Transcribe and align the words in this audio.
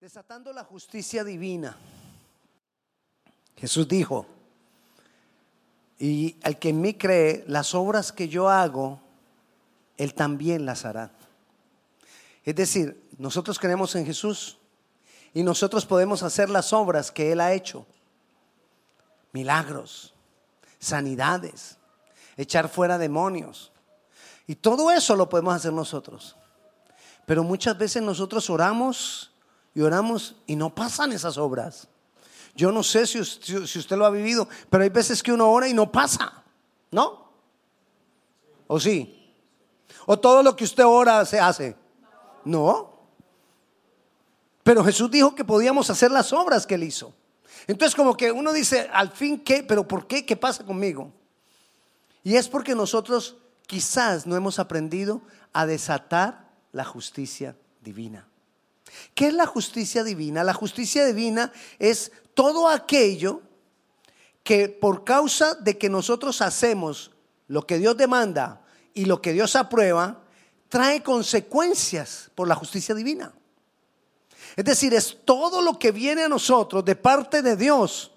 Desatando 0.00 0.50
la 0.54 0.64
justicia 0.64 1.22
divina. 1.22 1.76
Jesús 3.54 3.86
dijo, 3.86 4.26
y 5.98 6.36
al 6.42 6.58
que 6.58 6.70
en 6.70 6.80
mí 6.80 6.94
cree, 6.94 7.44
las 7.46 7.74
obras 7.74 8.10
que 8.10 8.26
yo 8.26 8.48
hago, 8.48 8.98
él 9.98 10.14
también 10.14 10.64
las 10.64 10.86
hará. 10.86 11.10
Es 12.46 12.54
decir, 12.54 12.98
nosotros 13.18 13.58
creemos 13.58 13.94
en 13.94 14.06
Jesús 14.06 14.56
y 15.34 15.42
nosotros 15.42 15.84
podemos 15.84 16.22
hacer 16.22 16.48
las 16.48 16.72
obras 16.72 17.12
que 17.12 17.32
Él 17.32 17.40
ha 17.42 17.52
hecho. 17.52 17.84
Milagros, 19.32 20.14
sanidades, 20.78 21.76
echar 22.38 22.70
fuera 22.70 22.96
demonios. 22.96 23.70
Y 24.46 24.54
todo 24.54 24.90
eso 24.90 25.14
lo 25.14 25.28
podemos 25.28 25.54
hacer 25.54 25.74
nosotros. 25.74 26.36
Pero 27.26 27.44
muchas 27.44 27.76
veces 27.76 28.02
nosotros 28.02 28.48
oramos 28.48 29.29
y 29.74 29.80
oramos 29.80 30.36
y 30.46 30.56
no 30.56 30.74
pasan 30.74 31.12
esas 31.12 31.38
obras. 31.38 31.88
Yo 32.54 32.72
no 32.72 32.82
sé 32.82 33.06
si 33.06 33.20
usted, 33.20 33.96
lo 33.96 34.04
ha 34.04 34.10
vivido, 34.10 34.48
pero 34.68 34.82
hay 34.82 34.90
veces 34.90 35.22
que 35.22 35.32
uno 35.32 35.50
ora 35.50 35.68
y 35.68 35.74
no 35.74 35.90
pasa, 35.90 36.42
¿no? 36.90 37.30
¿O 38.66 38.80
sí? 38.80 39.34
¿O 40.06 40.18
todo 40.18 40.42
lo 40.42 40.56
que 40.56 40.64
usted 40.64 40.84
ora 40.84 41.24
se 41.24 41.38
hace? 41.38 41.76
No. 42.44 42.90
Pero 44.62 44.84
Jesús 44.84 45.10
dijo 45.10 45.34
que 45.34 45.44
podíamos 45.44 45.90
hacer 45.90 46.10
las 46.10 46.32
obras 46.32 46.66
que 46.66 46.74
él 46.74 46.84
hizo. 46.84 47.14
Entonces 47.66 47.94
como 47.94 48.16
que 48.16 48.32
uno 48.32 48.52
dice, 48.52 48.88
al 48.92 49.10
fin, 49.10 49.38
¿qué? 49.40 49.62
¿Pero 49.62 49.86
por 49.86 50.06
qué? 50.06 50.26
¿Qué 50.26 50.36
pasa 50.36 50.64
conmigo? 50.64 51.12
Y 52.22 52.36
es 52.36 52.48
porque 52.48 52.74
nosotros 52.74 53.36
quizás 53.66 54.26
no 54.26 54.36
hemos 54.36 54.58
aprendido 54.58 55.22
a 55.52 55.66
desatar 55.66 56.48
la 56.72 56.84
justicia 56.84 57.56
divina. 57.80 58.29
¿Qué 59.14 59.28
es 59.28 59.34
la 59.34 59.46
justicia 59.46 60.04
divina? 60.04 60.44
La 60.44 60.54
justicia 60.54 61.04
divina 61.04 61.52
es 61.78 62.12
todo 62.34 62.68
aquello 62.68 63.42
que 64.42 64.68
por 64.68 65.04
causa 65.04 65.54
de 65.54 65.78
que 65.78 65.88
nosotros 65.88 66.40
hacemos 66.42 67.10
lo 67.48 67.66
que 67.66 67.78
Dios 67.78 67.96
demanda 67.96 68.62
y 68.94 69.04
lo 69.04 69.20
que 69.20 69.32
Dios 69.32 69.56
aprueba, 69.56 70.22
trae 70.68 71.02
consecuencias 71.02 72.30
por 72.34 72.48
la 72.48 72.54
justicia 72.54 72.94
divina. 72.94 73.32
Es 74.56 74.64
decir, 74.64 74.94
es 74.94 75.18
todo 75.24 75.60
lo 75.60 75.78
que 75.78 75.92
viene 75.92 76.24
a 76.24 76.28
nosotros 76.28 76.84
de 76.84 76.96
parte 76.96 77.42
de 77.42 77.56
Dios 77.56 78.12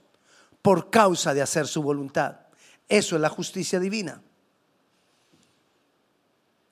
por 0.62 0.90
causa 0.90 1.34
de 1.34 1.42
hacer 1.42 1.67
su 1.67 1.81
voluntad. 1.84 2.38
Eso 2.88 3.16
es 3.16 3.22
la 3.22 3.30
justicia 3.30 3.80
divina. 3.80 4.22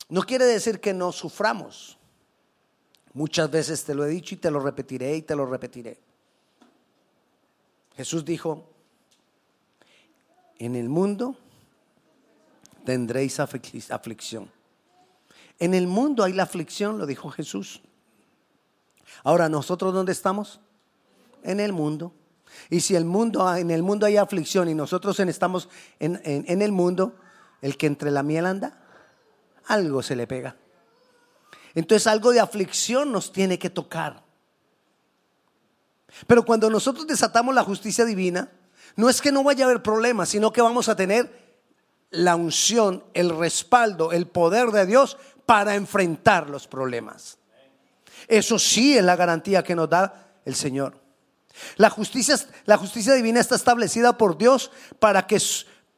No 0.09 0.23
quiere 0.23 0.45
decir 0.45 0.79
que 0.79 0.93
no 0.93 1.11
suframos. 1.11 1.97
Muchas 3.13 3.51
veces 3.51 3.83
te 3.83 3.93
lo 3.93 4.05
he 4.05 4.09
dicho 4.09 4.35
y 4.35 4.37
te 4.37 4.49
lo 4.49 4.59
repetiré 4.59 5.15
y 5.15 5.21
te 5.21 5.35
lo 5.35 5.45
repetiré. 5.45 5.99
Jesús 7.95 8.23
dijo, 8.23 8.69
en 10.59 10.75
el 10.75 10.87
mundo 10.87 11.35
tendréis 12.85 13.39
aflicción. 13.39 14.49
En 15.59 15.73
el 15.73 15.87
mundo 15.87 16.23
hay 16.23 16.33
la 16.33 16.43
aflicción, 16.43 16.97
lo 16.97 17.05
dijo 17.05 17.29
Jesús. 17.29 17.81
Ahora, 19.23 19.49
¿nosotros 19.49 19.93
dónde 19.93 20.13
estamos? 20.13 20.59
En 21.43 21.59
el 21.59 21.73
mundo. 21.73 22.13
Y 22.69 22.79
si 22.79 22.95
el 22.95 23.05
mundo, 23.05 23.53
en 23.55 23.71
el 23.71 23.83
mundo 23.83 24.05
hay 24.05 24.17
aflicción 24.17 24.69
y 24.69 24.73
nosotros 24.73 25.19
estamos 25.19 25.69
en, 25.99 26.19
en 26.23 26.61
el 26.61 26.71
mundo, 26.71 27.15
el 27.61 27.77
que 27.77 27.87
entre 27.87 28.09
la 28.09 28.23
miel 28.23 28.45
anda, 28.45 28.81
algo 29.67 30.01
se 30.01 30.15
le 30.15 30.27
pega. 30.27 30.55
Entonces 31.75 32.07
algo 32.07 32.31
de 32.31 32.39
aflicción 32.39 33.11
nos 33.11 33.31
tiene 33.31 33.57
que 33.57 33.69
tocar. 33.69 34.23
Pero 36.27 36.43
cuando 36.43 36.69
nosotros 36.69 37.07
desatamos 37.07 37.55
la 37.55 37.63
justicia 37.63 38.05
divina, 38.05 38.51
no 38.95 39.09
es 39.09 39.21
que 39.21 39.31
no 39.31 39.43
vaya 39.43 39.65
a 39.65 39.69
haber 39.69 39.81
problemas, 39.81 40.29
sino 40.29 40.51
que 40.51 40.61
vamos 40.61 40.89
a 40.89 40.95
tener 40.95 41.41
la 42.09 42.35
unción, 42.35 43.05
el 43.13 43.35
respaldo, 43.37 44.11
el 44.11 44.27
poder 44.27 44.71
de 44.71 44.85
Dios 44.85 45.17
para 45.45 45.75
enfrentar 45.75 46.49
los 46.49 46.67
problemas. 46.67 47.37
Eso 48.27 48.59
sí 48.59 48.97
es 48.97 49.03
la 49.03 49.15
garantía 49.15 49.63
que 49.63 49.75
nos 49.75 49.89
da 49.89 50.31
el 50.45 50.55
Señor. 50.55 50.99
La 51.77 51.89
justicia, 51.89 52.35
la 52.65 52.77
justicia 52.77 53.13
divina 53.13 53.39
está 53.39 53.55
establecida 53.55 54.17
por 54.17 54.37
Dios 54.37 54.71
para 54.99 55.27
que 55.27 55.39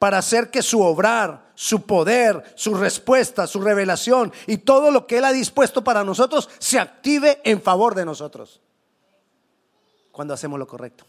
para 0.03 0.17
hacer 0.17 0.51
que 0.51 0.61
su 0.61 0.81
obrar, 0.81 1.53
su 1.55 1.85
poder, 1.85 2.43
su 2.55 2.75
respuesta, 2.75 3.47
su 3.47 3.61
revelación 3.61 4.33
y 4.47 4.57
todo 4.57 4.91
lo 4.91 5.07
que 5.07 5.19
Él 5.19 5.23
ha 5.23 5.31
dispuesto 5.31 5.81
para 5.81 6.03
nosotros 6.03 6.49
se 6.59 6.77
active 6.77 7.39
en 7.45 7.61
favor 7.61 7.95
de 7.95 8.03
nosotros. 8.03 8.59
Cuando 10.11 10.33
hacemos 10.33 10.59
lo 10.59 10.67
correcto. 10.67 11.05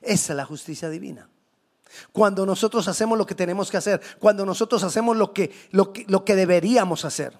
Esa 0.00 0.32
es 0.32 0.36
la 0.36 0.44
justicia 0.44 0.88
divina. 0.88 1.28
Cuando 2.10 2.44
nosotros 2.44 2.88
hacemos 2.88 3.16
lo 3.16 3.26
que 3.26 3.36
tenemos 3.36 3.70
que 3.70 3.76
hacer, 3.76 4.00
cuando 4.18 4.44
nosotros 4.44 4.82
hacemos 4.82 5.16
lo 5.16 5.32
que, 5.32 5.54
lo 5.70 5.92
que, 5.92 6.34
deberíamos 6.34 7.04
hacer. 7.04 7.38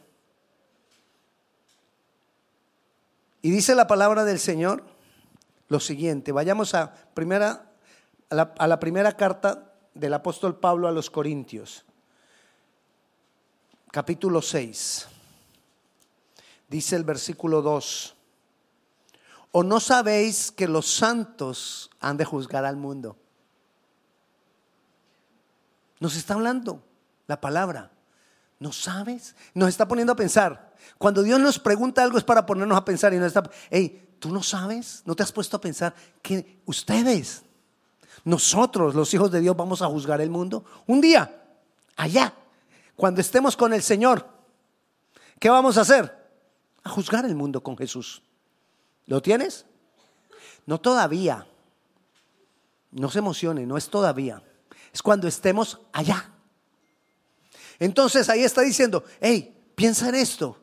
Y 3.43 3.51
dice 3.51 3.75
la 3.75 3.89
palabra 3.89 4.25
del 4.25 4.39
Señor 4.39 4.85
lo 5.67 5.81
siguiente, 5.81 6.31
vayamos 6.31 6.75
a, 6.75 6.95
primera, 7.13 7.73
a 8.31 8.67
la 8.69 8.79
primera 8.79 9.17
carta 9.17 9.72
del 9.95 10.15
apóstol 10.15 10.59
Pablo 10.59 10.89
a 10.89 10.93
los 10.93 11.11
Corintios, 11.11 11.85
capítulo 13.91 14.41
6. 14.41 15.09
Dice 16.69 16.97
el 16.97 17.05
versículo 17.05 17.61
2, 17.61 18.15
¿o 19.53 19.63
no 19.63 19.81
sabéis 19.81 20.51
que 20.51 20.67
los 20.67 20.87
santos 20.87 21.91
han 22.01 22.17
de 22.17 22.25
juzgar 22.25 22.65
al 22.65 22.77
mundo? 22.77 23.17
Nos 26.01 26.17
está 26.17 26.35
hablando 26.35 26.83
la 27.27 27.41
palabra. 27.41 27.91
¿No 28.59 28.73
sabes? 28.73 29.35
Nos 29.55 29.69
está 29.69 29.89
poniendo 29.89 30.13
a 30.13 30.17
pensar. 30.17 30.73
Cuando 30.97 31.23
Dios 31.23 31.41
nos 31.41 31.59
pregunta 31.59 32.03
algo 32.03 32.17
es 32.17 32.25
para 32.25 32.47
ponernos 32.47 32.79
a 32.79 32.85
pensar 32.85 33.13
y 33.13 33.19
nos 33.19 33.27
está, 33.29 33.43
hey, 33.71 34.17
¿tú 34.19 34.33
no 34.33 34.43
sabes? 34.43 35.03
¿No 35.05 35.17
te 35.17 35.23
has 35.23 35.33
puesto 35.33 35.57
a 35.57 35.61
pensar 35.61 35.95
que 36.23 36.61
ustedes 36.65 37.43
nosotros, 38.25 38.95
los 38.95 39.13
hijos 39.15 39.31
de 39.31 39.41
Dios, 39.41 39.57
vamos 39.57 39.83
a 39.83 39.87
juzgar 39.87 40.21
el 40.21 40.31
mundo. 40.31 40.65
Un 40.87 41.01
día, 41.01 41.45
allá, 41.97 42.33
cuando 42.97 43.21
estemos 43.21 43.57
con 43.57 43.73
el 43.73 43.83
Señor, 43.83 44.27
¿qué 45.39 45.51
vamos 45.51 45.77
a 45.77 45.83
hacer? 45.83 46.17
A 46.85 46.91
juzgar 46.91 47.25
el 47.25 47.35
mundo 47.35 47.63
con 47.63 47.77
Jesús. 47.77 48.23
¿Lo 49.07 49.21
tienes? 49.21 49.67
No 50.67 50.81
todavía. 50.81 51.47
No 52.93 53.11
se 53.11 53.19
emocione, 53.19 53.67
no 53.67 53.77
es 53.77 53.89
todavía. 53.89 54.43
Es 54.93 55.03
cuando 55.03 55.27
estemos 55.27 55.81
allá. 55.93 56.31
Entonces 57.79 58.29
ahí 58.29 58.45
está 58.45 58.61
diciendo, 58.61 59.03
hey, 59.21 59.57
piensa 59.75 60.09
en 60.09 60.15
esto. 60.15 60.59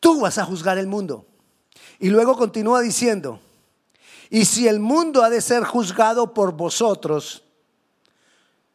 Tú 0.00 0.20
vas 0.20 0.36
a 0.38 0.44
juzgar 0.44 0.76
el 0.76 0.86
mundo. 0.86 1.26
Y 1.98 2.10
luego 2.10 2.36
continúa 2.36 2.80
diciendo, 2.80 3.40
y 4.30 4.44
si 4.44 4.68
el 4.68 4.78
mundo 4.78 5.22
ha 5.22 5.30
de 5.30 5.40
ser 5.40 5.64
juzgado 5.64 6.34
por 6.34 6.52
vosotros, 6.52 7.44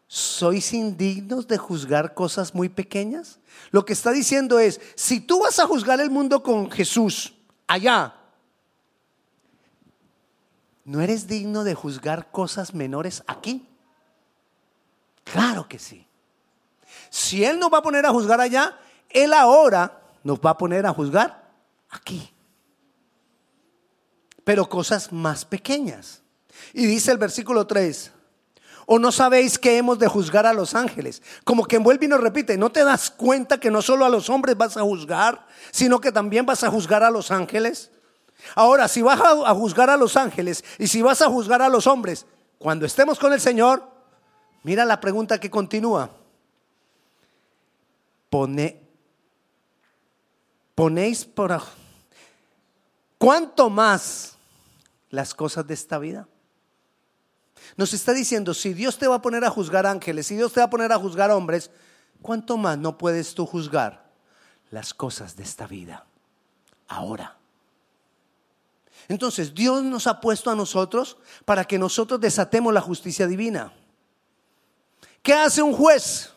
¿sois 0.07 0.73
indignos 0.73 1.47
de 1.47 1.57
juzgar 1.57 2.13
cosas 2.13 2.55
muy 2.55 2.69
pequeñas? 2.69 3.39
Lo 3.71 3.85
que 3.85 3.93
está 3.93 4.11
diciendo 4.11 4.59
es, 4.59 4.81
si 4.95 5.19
tú 5.19 5.41
vas 5.41 5.59
a 5.59 5.67
juzgar 5.67 5.99
el 5.99 6.09
mundo 6.09 6.41
con 6.41 6.71
Jesús 6.71 7.35
allá, 7.67 8.15
¿no 10.85 11.01
eres 11.01 11.27
digno 11.27 11.63
de 11.63 11.75
juzgar 11.75 12.31
cosas 12.31 12.73
menores 12.73 13.23
aquí? 13.27 13.67
Claro 15.23 15.67
que 15.67 15.77
sí. 15.77 16.07
Si 17.09 17.45
Él 17.45 17.59
nos 17.59 17.71
va 17.71 17.77
a 17.77 17.83
poner 17.83 18.05
a 18.05 18.11
juzgar 18.11 18.41
allá, 18.41 18.79
Él 19.09 19.33
ahora 19.33 20.01
nos 20.23 20.39
va 20.39 20.51
a 20.51 20.57
poner 20.57 20.85
a 20.85 20.93
juzgar 20.93 21.47
aquí 21.89 22.32
pero 24.43 24.67
cosas 24.67 25.11
más 25.11 25.45
pequeñas. 25.45 26.21
Y 26.73 26.85
dice 26.85 27.11
el 27.11 27.17
versículo 27.17 27.67
3, 27.67 28.11
¿o 28.85 28.99
no 28.99 29.11
sabéis 29.11 29.57
que 29.57 29.77
hemos 29.77 29.99
de 29.99 30.07
juzgar 30.07 30.45
a 30.45 30.53
los 30.53 30.75
ángeles? 30.75 31.21
Como 31.43 31.65
que 31.65 31.77
envuelve 31.77 32.05
y 32.05 32.09
nos 32.09 32.21
repite, 32.21 32.57
¿no 32.57 32.71
te 32.71 32.83
das 32.83 33.09
cuenta 33.11 33.59
que 33.59 33.71
no 33.71 33.81
solo 33.81 34.05
a 34.05 34.09
los 34.09 34.29
hombres 34.29 34.57
vas 34.57 34.77
a 34.77 34.81
juzgar, 34.81 35.45
sino 35.71 35.99
que 35.99 36.11
también 36.11 36.45
vas 36.45 36.63
a 36.63 36.69
juzgar 36.69 37.03
a 37.03 37.11
los 37.11 37.31
ángeles? 37.31 37.91
Ahora, 38.55 38.87
si 38.87 39.01
vas 39.01 39.19
a 39.21 39.53
juzgar 39.53 39.89
a 39.89 39.97
los 39.97 40.17
ángeles 40.17 40.63
y 40.77 40.87
si 40.87 41.01
vas 41.01 41.21
a 41.21 41.29
juzgar 41.29 41.61
a 41.61 41.69
los 41.69 41.87
hombres, 41.87 42.25
cuando 42.57 42.85
estemos 42.85 43.19
con 43.19 43.33
el 43.33 43.39
Señor, 43.39 43.83
mira 44.63 44.85
la 44.85 44.99
pregunta 44.99 45.39
que 45.39 45.49
continúa. 45.49 46.09
Pone, 48.29 48.81
ponéis 50.75 51.23
por... 51.25 51.61
¿Cuánto 53.17 53.69
más 53.69 54.32
las 55.13 55.35
cosas 55.35 55.67
de 55.67 55.75
esta 55.75 55.99
vida. 55.99 56.27
Nos 57.77 57.93
está 57.93 58.13
diciendo, 58.13 58.55
si 58.55 58.73
Dios 58.73 58.97
te 58.97 59.07
va 59.07 59.15
a 59.15 59.21
poner 59.21 59.45
a 59.45 59.51
juzgar 59.51 59.85
ángeles, 59.85 60.25
si 60.25 60.35
Dios 60.35 60.51
te 60.51 60.59
va 60.59 60.65
a 60.65 60.69
poner 60.71 60.91
a 60.91 60.97
juzgar 60.97 61.29
hombres, 61.29 61.69
¿cuánto 62.19 62.57
más 62.57 62.79
no 62.79 62.97
puedes 62.97 63.35
tú 63.35 63.45
juzgar 63.45 64.09
las 64.71 64.91
cosas 64.91 65.35
de 65.35 65.43
esta 65.43 65.67
vida 65.67 66.07
ahora? 66.87 67.37
Entonces, 69.07 69.53
Dios 69.53 69.83
nos 69.83 70.07
ha 70.07 70.19
puesto 70.19 70.49
a 70.49 70.55
nosotros 70.55 71.17
para 71.45 71.63
que 71.65 71.77
nosotros 71.77 72.19
desatemos 72.19 72.73
la 72.73 72.81
justicia 72.81 73.27
divina. 73.27 73.71
¿Qué 75.21 75.35
hace 75.35 75.61
un 75.61 75.73
juez? 75.73 76.33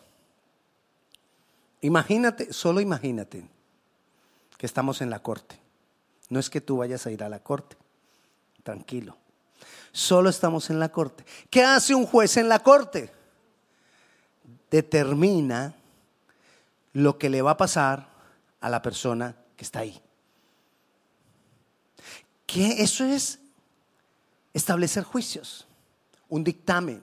Imagínate, 1.81 2.53
solo 2.53 2.79
imagínate 2.79 3.49
que 4.55 4.67
estamos 4.67 5.01
en 5.01 5.09
la 5.09 5.23
corte. 5.23 5.59
No 6.29 6.39
es 6.39 6.51
que 6.51 6.61
tú 6.61 6.77
vayas 6.77 7.07
a 7.07 7.11
ir 7.11 7.23
a 7.23 7.29
la 7.29 7.39
corte, 7.39 7.75
tranquilo. 8.67 9.15
Solo 9.93 10.29
estamos 10.29 10.69
en 10.69 10.77
la 10.77 10.89
corte. 10.89 11.25
¿Qué 11.49 11.63
hace 11.63 11.95
un 11.95 12.05
juez 12.05 12.35
en 12.35 12.49
la 12.49 12.59
corte? 12.59 13.09
Determina 14.69 15.73
lo 16.91 17.17
que 17.17 17.29
le 17.29 17.41
va 17.41 17.51
a 17.51 17.57
pasar 17.57 18.09
a 18.59 18.69
la 18.69 18.81
persona 18.81 19.37
que 19.55 19.63
está 19.63 19.79
ahí. 19.79 19.97
¿Qué? 22.45 22.81
Eso 22.83 23.05
es 23.05 23.39
establecer 24.53 25.05
juicios, 25.05 25.65
un 26.27 26.43
dictamen. 26.43 27.01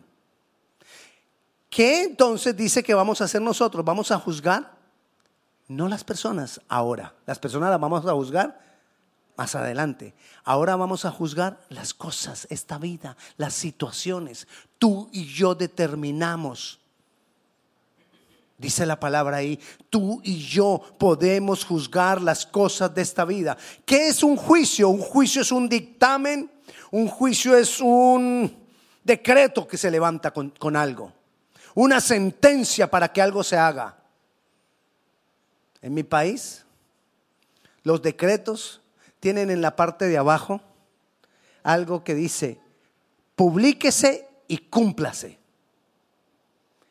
¿Qué 1.71 2.03
entonces 2.03 2.55
dice 2.55 2.83
que 2.83 2.93
vamos 2.93 3.23
a 3.23 3.25
hacer 3.25 3.41
nosotros? 3.41 3.83
¿Vamos 3.83 4.11
a 4.11 4.19
juzgar? 4.19 4.71
No 5.69 5.89
las 5.89 6.05
personas 6.05 6.61
ahora. 6.69 7.15
Las 7.25 7.39
personas 7.39 7.71
las 7.71 7.81
vamos 7.81 8.05
a 8.05 8.13
juzgar 8.13 8.74
más 9.37 9.55
adelante. 9.55 10.15
Ahora 10.45 10.77
vamos 10.77 11.05
a 11.05 11.11
juzgar 11.11 11.61
las 11.69 11.95
cosas, 11.95 12.47
esta 12.51 12.79
vida, 12.79 13.17
las 13.37 13.55
situaciones. 13.55 14.47
Tú 14.79 15.09
y 15.13 15.27
yo 15.27 15.55
determinamos 15.55 16.81
Dice 18.57 18.87
la 18.87 19.01
palabra 19.01 19.39
ahí, 19.39 19.59
tú 19.91 20.21
y 20.23 20.39
yo 20.39 20.81
podemos 20.99 21.65
juzgar 21.65 22.23
las 22.23 22.47
cosas 22.47 22.95
de 22.95 23.03
esta 23.03 23.25
vida. 23.25 23.57
¿Qué 23.85 24.09
es 24.09 24.23
un 24.23 24.37
juicio? 24.37 24.89
Un 24.91 25.01
juicio 25.01 25.43
es 25.43 25.51
un 25.51 25.69
dictamen, 25.69 26.51
un 26.93 27.09
juicio 27.09 27.57
es 27.57 27.81
un 27.81 28.57
decreto 29.03 29.67
que 29.67 29.77
se 29.77 29.91
levanta 29.91 30.31
con, 30.31 30.51
con 30.51 30.77
algo, 30.77 31.13
una 31.75 32.01
sentencia 32.01 32.89
para 32.89 33.13
que 33.13 33.21
algo 33.21 33.43
se 33.43 33.57
haga. 33.57 33.99
En 35.83 35.93
mi 35.93 36.05
país, 36.05 36.65
los 37.83 38.01
decretos 38.01 38.81
tienen 39.25 39.51
en 39.51 39.63
la 39.63 39.75
parte 39.75 40.07
de 40.07 40.19
abajo 40.19 40.61
algo 41.63 42.05
que 42.05 42.15
dice, 42.15 42.61
publíquese 43.35 44.29
y 44.49 44.59
cúmplase. 44.59 45.39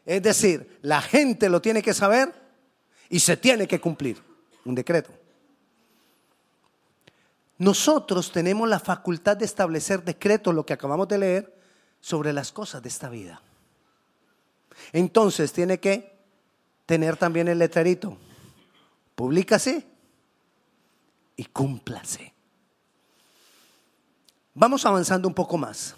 Es 0.03 0.24
decir, 0.24 0.80
la 0.81 1.00
gente 1.03 1.47
lo 1.47 1.62
tiene 1.62 1.83
que 1.83 1.94
saber 1.94 2.33
y 3.07 3.19
se 3.19 3.38
tiene 3.38 3.68
que 3.68 3.80
cumplir. 3.80 4.19
Un 4.65 4.74
decreto. 4.74 5.12
Nosotros 7.59 8.31
tenemos 8.31 8.68
la 8.68 8.79
facultad 8.79 9.38
de 9.38 9.45
establecer 9.45 10.03
decretos, 10.03 10.56
lo 10.56 10.65
que 10.65 10.74
acabamos 10.74 11.07
de 11.07 11.19
leer, 11.19 11.56
sobre 12.01 12.33
las 12.33 12.51
cosas 12.51 12.81
de 12.81 12.89
esta 12.89 13.09
vida. 13.09 13.44
Entonces 14.91 15.53
tiene 15.53 15.79
que 15.79 16.18
tener 16.88 17.15
también 17.15 17.47
el 17.47 17.59
letrerito. 17.59 18.18
Publícase 19.13 19.92
cúmplase. 21.45 22.33
Vamos 24.53 24.85
avanzando 24.85 25.27
un 25.27 25.33
poco 25.33 25.57
más. 25.57 25.95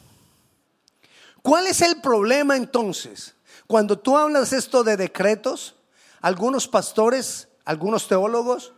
¿Cuál 1.42 1.68
es 1.68 1.82
el 1.82 2.02
problema 2.02 2.56
entonces? 2.56 3.36
Cuando 3.68 3.98
tú 3.98 4.18
hablas 4.18 4.54
esto 4.54 4.84
de 4.84 4.98
decretos, 4.98 5.76
algunos 6.22 6.68
pastores, 6.68 7.48
algunos 7.66 8.08
teólogos 8.08 8.74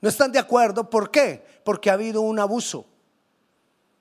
no 0.00 0.08
están 0.08 0.32
de 0.32 0.38
acuerdo. 0.38 0.90
¿Por 0.90 1.10
qué? 1.10 1.46
Porque 1.64 1.88
ha 1.88 1.94
habido 1.94 2.20
un 2.20 2.38
abuso 2.38 2.86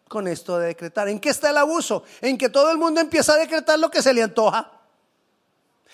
con 0.09 0.27
esto 0.27 0.59
de 0.59 0.67
decretar. 0.67 1.07
¿En 1.07 1.19
qué 1.19 1.29
está 1.29 1.51
el 1.51 1.57
abuso? 1.57 2.03
En 2.19 2.37
que 2.37 2.49
todo 2.49 2.71
el 2.71 2.77
mundo 2.77 2.99
empieza 2.99 3.33
a 3.33 3.37
decretar 3.37 3.79
lo 3.79 3.89
que 3.89 4.01
se 4.01 4.13
le 4.13 4.23
antoja. 4.23 4.71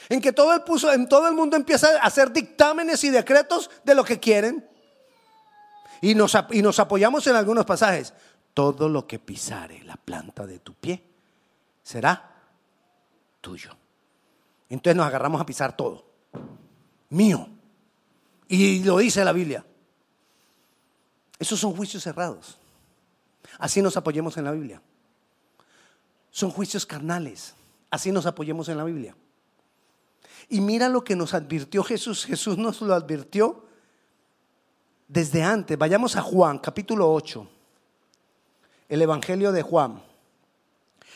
En 0.10 0.22
que 0.22 0.32
todo 0.32 0.54
el, 0.54 0.64
en 0.94 1.08
todo 1.10 1.28
el 1.28 1.34
mundo 1.34 1.56
empieza 1.56 1.90
a 1.98 2.06
hacer 2.08 2.32
dictámenes 2.32 3.04
y 3.04 3.10
decretos 3.10 3.70
de 3.84 3.94
lo 3.94 4.04
que 4.04 4.20
quieren. 4.20 4.68
Y 6.02 6.16
nos, 6.16 6.38
y 6.52 6.62
nos 6.62 6.80
apoyamos 6.80 7.26
en 7.28 7.36
algunos 7.36 7.66
pasajes. 7.66 8.14
Todo 8.54 8.90
lo 8.90 9.06
que 9.06 9.20
pisare 9.20 9.84
la 9.84 9.96
planta 9.98 10.46
de 10.46 10.60
tu 10.60 10.74
pie 10.74 11.04
será 11.84 12.36
tuyo. 13.42 13.72
Entonces 14.70 14.96
nos 14.96 15.06
agarramos 15.06 15.40
a 15.40 15.46
pisar 15.46 15.76
todo. 15.76 16.06
Mío. 17.10 17.48
Y 18.48 18.84
lo 18.84 18.98
dice 18.98 19.24
la 19.24 19.34
Biblia. 19.34 19.66
Esos 21.40 21.60
son 21.60 21.76
juicios 21.76 22.04
cerrados. 22.04 22.58
Así 23.60 23.82
nos 23.82 23.98
apoyemos 23.98 24.38
en 24.38 24.46
la 24.46 24.52
Biblia. 24.52 24.82
Son 26.32 26.50
juicios 26.52 26.86
carnales. 26.86 27.54
Así 27.90 28.12
nos 28.12 28.26
apoyemos 28.26 28.70
en 28.70 28.78
la 28.78 28.84
Biblia. 28.84 29.16
Y 30.50 30.62
mira 30.62 30.90
lo 30.90 31.04
que 31.04 31.16
nos 31.16 31.34
advirtió 31.34 31.84
Jesús. 31.84 32.26
Jesús 32.26 32.58
nos 32.58 32.82
lo 32.82 32.94
advirtió 32.94 33.67
desde 35.08 35.44
antes. 35.44 35.78
Vayamos 35.78 36.16
a 36.16 36.22
Juan, 36.22 36.60
capítulo 36.60 37.12
8. 37.12 37.48
El 38.90 39.02
Evangelio 39.02 39.52
de 39.52 39.62
Juan. 39.62 40.02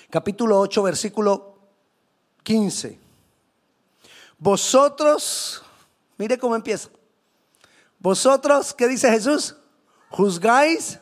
Capítulo 0.10 0.60
8, 0.60 0.84
versículo 0.84 1.58
15. 2.44 3.00
Vosotros, 4.38 5.64
mire 6.18 6.38
cómo 6.38 6.56
empieza. 6.56 6.90
Vosotros, 8.00 8.74
¿qué 8.74 8.88
dice 8.88 9.10
Jesús? 9.12 9.56
Juzgáis 10.10 11.00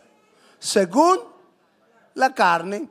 según 0.59 1.19
la 2.13 2.33
carne. 2.33 2.89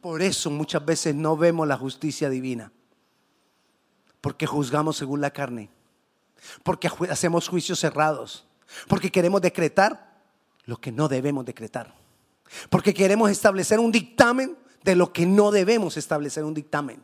Por 0.00 0.20
eso 0.20 0.50
muchas 0.50 0.84
veces 0.84 1.14
no 1.14 1.36
vemos 1.36 1.68
la 1.68 1.76
justicia 1.76 2.28
divina. 2.28 2.72
Porque 4.20 4.46
juzgamos 4.46 4.96
según 4.96 5.20
la 5.20 5.30
carne. 5.30 5.70
Porque 6.64 6.90
hacemos 7.08 7.48
juicios 7.48 7.78
cerrados. 7.78 8.44
Porque 8.88 9.10
queremos 9.10 9.40
decretar 9.40 10.12
lo 10.64 10.76
que 10.78 10.92
no 10.92 11.08
debemos 11.08 11.44
decretar. 11.44 11.94
Porque 12.70 12.94
queremos 12.94 13.30
establecer 13.30 13.78
un 13.80 13.92
dictamen 13.92 14.56
de 14.82 14.96
lo 14.96 15.12
que 15.12 15.26
no 15.26 15.50
debemos 15.50 15.96
establecer 15.96 16.44
un 16.44 16.54
dictamen. 16.54 17.02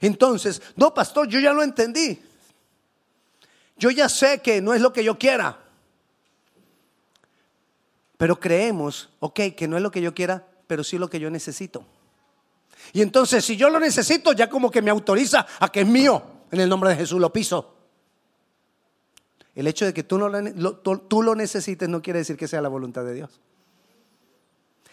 Entonces, 0.00 0.60
no, 0.76 0.92
pastor, 0.92 1.28
yo 1.28 1.40
ya 1.40 1.52
lo 1.52 1.62
entendí. 1.62 2.20
Yo 3.76 3.90
ya 3.90 4.08
sé 4.08 4.40
que 4.42 4.60
no 4.60 4.74
es 4.74 4.80
lo 4.80 4.92
que 4.92 5.04
yo 5.04 5.18
quiera. 5.18 5.58
Pero 8.16 8.40
creemos, 8.40 9.10
ok, 9.20 9.40
que 9.56 9.68
no 9.68 9.76
es 9.76 9.82
lo 9.82 9.92
que 9.92 10.02
yo 10.02 10.12
quiera, 10.12 10.44
pero 10.66 10.82
sí 10.82 10.98
lo 10.98 11.08
que 11.08 11.20
yo 11.20 11.30
necesito. 11.30 11.86
Y 12.92 13.02
entonces, 13.02 13.44
si 13.44 13.56
yo 13.56 13.70
lo 13.70 13.78
necesito, 13.78 14.32
ya 14.32 14.50
como 14.50 14.70
que 14.70 14.82
me 14.82 14.90
autoriza 14.90 15.46
a 15.60 15.70
que 15.70 15.82
es 15.82 15.86
mío. 15.86 16.22
En 16.50 16.60
el 16.60 16.68
nombre 16.68 16.90
de 16.90 16.96
Jesús 16.96 17.20
lo 17.20 17.32
piso. 17.32 17.77
El 19.54 19.66
hecho 19.66 19.84
de 19.84 19.92
que 19.92 20.02
tú, 20.02 20.18
no 20.18 20.28
lo, 20.28 21.34
necesites 21.34 21.88
no 21.88 22.00
quiere 22.02 22.20
decir 22.20 22.36
que 22.36 22.48
sea 22.48 22.60
la 22.60 22.68
voluntad 22.68 23.04
de 23.04 23.14
Dios. 23.14 23.40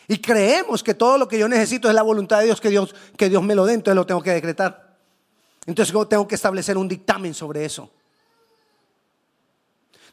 Y 0.08 0.18
creemos 0.18 0.84
que 0.84 0.94
todo 0.94 1.18
lo 1.18 1.28
que 1.28 1.38
yo 1.38 1.48
necesito 1.48 1.90
es 1.90 1.96
la 1.96 2.04
voluntad 2.04 2.40
de 2.40 2.46
Dios, 2.46 2.62
que 2.62 2.70
Dios, 2.70 2.96
que 3.18 3.30
Dios 3.30 3.44
me 3.44 3.56
lo 3.56 3.66
dé, 3.66 3.74
entonces 3.74 3.96
lo 3.96 4.06
tengo 4.06 4.22
que 4.22 4.32
decretar. 4.32 4.98
Entonces 5.66 5.94
tengo 6.10 6.28
que 6.28 6.36
establecer 6.36 6.78
un 6.78 6.88
dictamen 6.88 7.34
sobre 7.34 7.66
eso. 7.66 7.92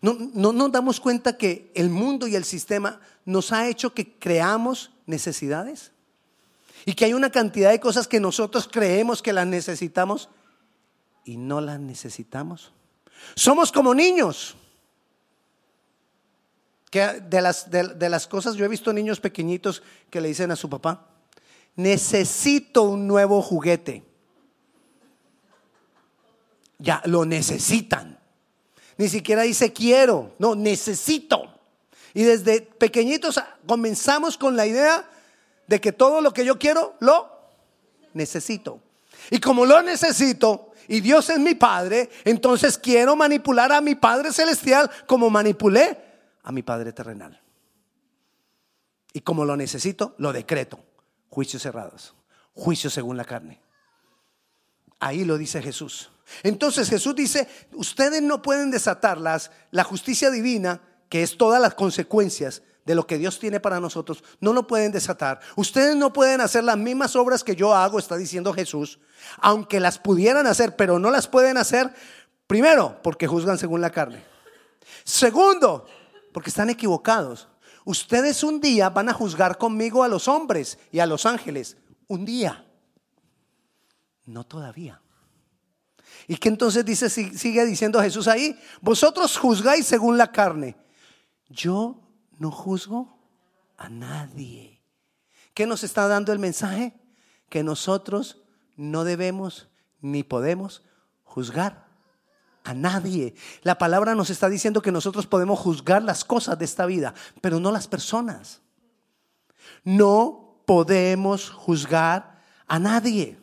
No, 0.00 0.16
no 0.34 0.52
nos 0.52 0.72
damos 0.72 0.98
cuenta 0.98 1.36
que 1.36 1.70
el 1.74 1.88
mundo 1.88 2.26
y 2.26 2.34
el 2.34 2.44
sistema 2.44 3.00
nos 3.24 3.52
ha 3.52 3.68
hecho 3.68 3.94
que 3.94 4.18
creamos 4.18 4.90
necesidades 5.06 5.92
y 6.84 6.94
que 6.94 7.04
hay 7.04 7.14
una 7.14 7.30
cantidad 7.30 7.70
de 7.70 7.80
cosas 7.80 8.08
que 8.08 8.20
nosotros 8.20 8.68
creemos 8.70 9.22
que 9.22 9.32
las 9.32 9.46
necesitamos 9.46 10.28
y 11.24 11.36
no 11.36 11.60
las 11.60 11.78
necesitamos. 11.78 12.72
Somos 13.34 13.72
como 13.72 13.94
niños 13.94 14.56
que 16.90 17.00
de 17.20 17.40
las, 17.40 17.70
de, 17.70 18.08
las 18.10 18.26
cosas, 18.26 18.54
yo 18.54 18.66
he 18.66 18.68
visto 18.68 18.92
niños 18.92 19.18
pequeñitos 19.18 19.82
que 20.10 20.20
le 20.20 20.28
dicen 20.28 20.50
a 20.50 20.56
su 20.56 20.68
papá, 20.68 21.06
necesito 21.74 22.82
un 22.82 23.06
nuevo 23.06 23.40
juguete. 23.40 24.04
Ya, 26.78 27.00
lo 27.06 27.24
necesitan. 27.24 28.18
Ni 28.98 29.08
siquiera 29.08 29.42
dice 29.42 29.72
quiero, 29.72 30.34
no, 30.38 30.54
necesito. 30.54 31.54
Y 32.12 32.24
desde 32.24 32.60
pequeñitos 32.60 33.40
comenzamos 33.66 34.36
con 34.36 34.54
la 34.54 34.66
idea 34.66 35.08
de 35.66 35.80
que 35.80 35.92
todo 35.92 36.20
lo 36.20 36.34
que 36.34 36.44
yo 36.44 36.58
quiero, 36.58 36.94
lo 37.00 37.30
necesito. 38.12 38.80
Y 39.30 39.40
como 39.40 39.64
lo 39.64 39.80
necesito, 39.80 40.71
y 40.88 41.00
Dios 41.00 41.30
es 41.30 41.38
mi 41.38 41.54
Padre, 41.54 42.10
entonces 42.24 42.78
quiero 42.78 43.16
manipular 43.16 43.72
a 43.72 43.80
mi 43.80 43.94
Padre 43.94 44.32
Celestial 44.32 44.90
como 45.06 45.30
manipulé 45.30 45.98
a 46.42 46.52
mi 46.52 46.62
Padre 46.62 46.92
terrenal. 46.92 47.40
Y 49.12 49.20
como 49.20 49.44
lo 49.44 49.56
necesito, 49.56 50.14
lo 50.18 50.32
decreto. 50.32 50.80
Juicios 51.28 51.62
cerrados. 51.62 52.14
Juicios 52.54 52.92
según 52.92 53.16
la 53.16 53.24
carne. 53.24 53.60
Ahí 54.98 55.24
lo 55.24 55.36
dice 55.36 55.60
Jesús. 55.62 56.10
Entonces 56.42 56.88
Jesús 56.88 57.14
dice, 57.14 57.48
ustedes 57.74 58.22
no 58.22 58.40
pueden 58.40 58.70
desatar 58.70 59.18
la 59.18 59.84
justicia 59.84 60.30
divina, 60.30 60.80
que 61.08 61.22
es 61.22 61.36
todas 61.36 61.60
las 61.60 61.74
consecuencias 61.74 62.62
de 62.84 62.94
lo 62.94 63.06
que 63.06 63.18
Dios 63.18 63.38
tiene 63.38 63.60
para 63.60 63.80
nosotros, 63.80 64.24
no 64.40 64.52
lo 64.52 64.66
pueden 64.66 64.92
desatar. 64.92 65.40
Ustedes 65.56 65.96
no 65.96 66.12
pueden 66.12 66.40
hacer 66.40 66.64
las 66.64 66.76
mismas 66.76 67.14
obras 67.16 67.44
que 67.44 67.56
yo 67.56 67.74
hago, 67.74 67.98
está 67.98 68.16
diciendo 68.16 68.52
Jesús, 68.52 68.98
aunque 69.38 69.80
las 69.80 69.98
pudieran 69.98 70.46
hacer, 70.46 70.76
pero 70.76 70.98
no 70.98 71.10
las 71.10 71.28
pueden 71.28 71.56
hacer, 71.56 71.92
primero, 72.46 73.00
porque 73.02 73.26
juzgan 73.26 73.58
según 73.58 73.80
la 73.80 73.90
carne. 73.90 74.24
Segundo, 75.04 75.86
porque 76.32 76.50
están 76.50 76.70
equivocados. 76.70 77.48
Ustedes 77.84 78.42
un 78.44 78.60
día 78.60 78.90
van 78.90 79.08
a 79.08 79.14
juzgar 79.14 79.58
conmigo 79.58 80.02
a 80.02 80.08
los 80.08 80.28
hombres 80.28 80.78
y 80.90 81.00
a 81.00 81.06
los 81.06 81.26
ángeles. 81.26 81.76
Un 82.08 82.24
día. 82.24 82.64
No 84.24 84.44
todavía. 84.44 85.00
¿Y 86.28 86.36
qué 86.36 86.48
entonces 86.48 86.84
dice, 86.84 87.10
sigue 87.10 87.64
diciendo 87.64 88.00
Jesús 88.00 88.28
ahí? 88.28 88.58
Vosotros 88.80 89.36
juzgáis 89.36 89.86
según 89.86 90.16
la 90.16 90.30
carne. 90.30 90.76
Yo 91.48 92.01
no 92.42 92.50
juzgo 92.50 93.16
a 93.78 93.88
nadie. 93.88 94.82
¿Qué 95.54 95.64
nos 95.64 95.84
está 95.84 96.08
dando 96.08 96.32
el 96.32 96.40
mensaje? 96.40 96.92
Que 97.48 97.62
nosotros 97.62 98.42
no 98.76 99.04
debemos 99.04 99.68
ni 100.00 100.24
podemos 100.24 100.82
juzgar 101.22 101.86
a 102.64 102.74
nadie. 102.74 103.34
La 103.62 103.78
palabra 103.78 104.16
nos 104.16 104.28
está 104.28 104.48
diciendo 104.48 104.82
que 104.82 104.90
nosotros 104.90 105.28
podemos 105.28 105.60
juzgar 105.60 106.02
las 106.02 106.24
cosas 106.24 106.58
de 106.58 106.64
esta 106.64 106.84
vida, 106.84 107.14
pero 107.40 107.60
no 107.60 107.70
las 107.70 107.86
personas. 107.86 108.60
No 109.84 110.64
podemos 110.66 111.48
juzgar 111.48 112.42
a 112.66 112.80
nadie. 112.80 113.38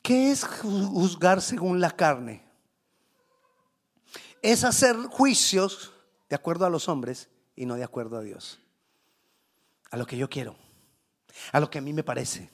¿Qué 0.00 0.30
es 0.30 0.44
juzgar 0.44 1.42
según 1.42 1.80
la 1.80 1.90
carne? 1.90 2.46
Es 4.42 4.62
hacer 4.62 4.94
juicios 5.10 5.92
de 6.28 6.36
acuerdo 6.36 6.66
a 6.66 6.70
los 6.70 6.88
hombres 6.88 7.28
y 7.54 7.66
no 7.66 7.74
de 7.74 7.84
acuerdo 7.84 8.16
a 8.16 8.22
Dios. 8.22 8.58
A 9.90 9.96
lo 9.96 10.06
que 10.06 10.16
yo 10.16 10.28
quiero, 10.28 10.56
a 11.52 11.60
lo 11.60 11.70
que 11.70 11.78
a 11.78 11.80
mí 11.80 11.92
me 11.92 12.02
parece, 12.02 12.50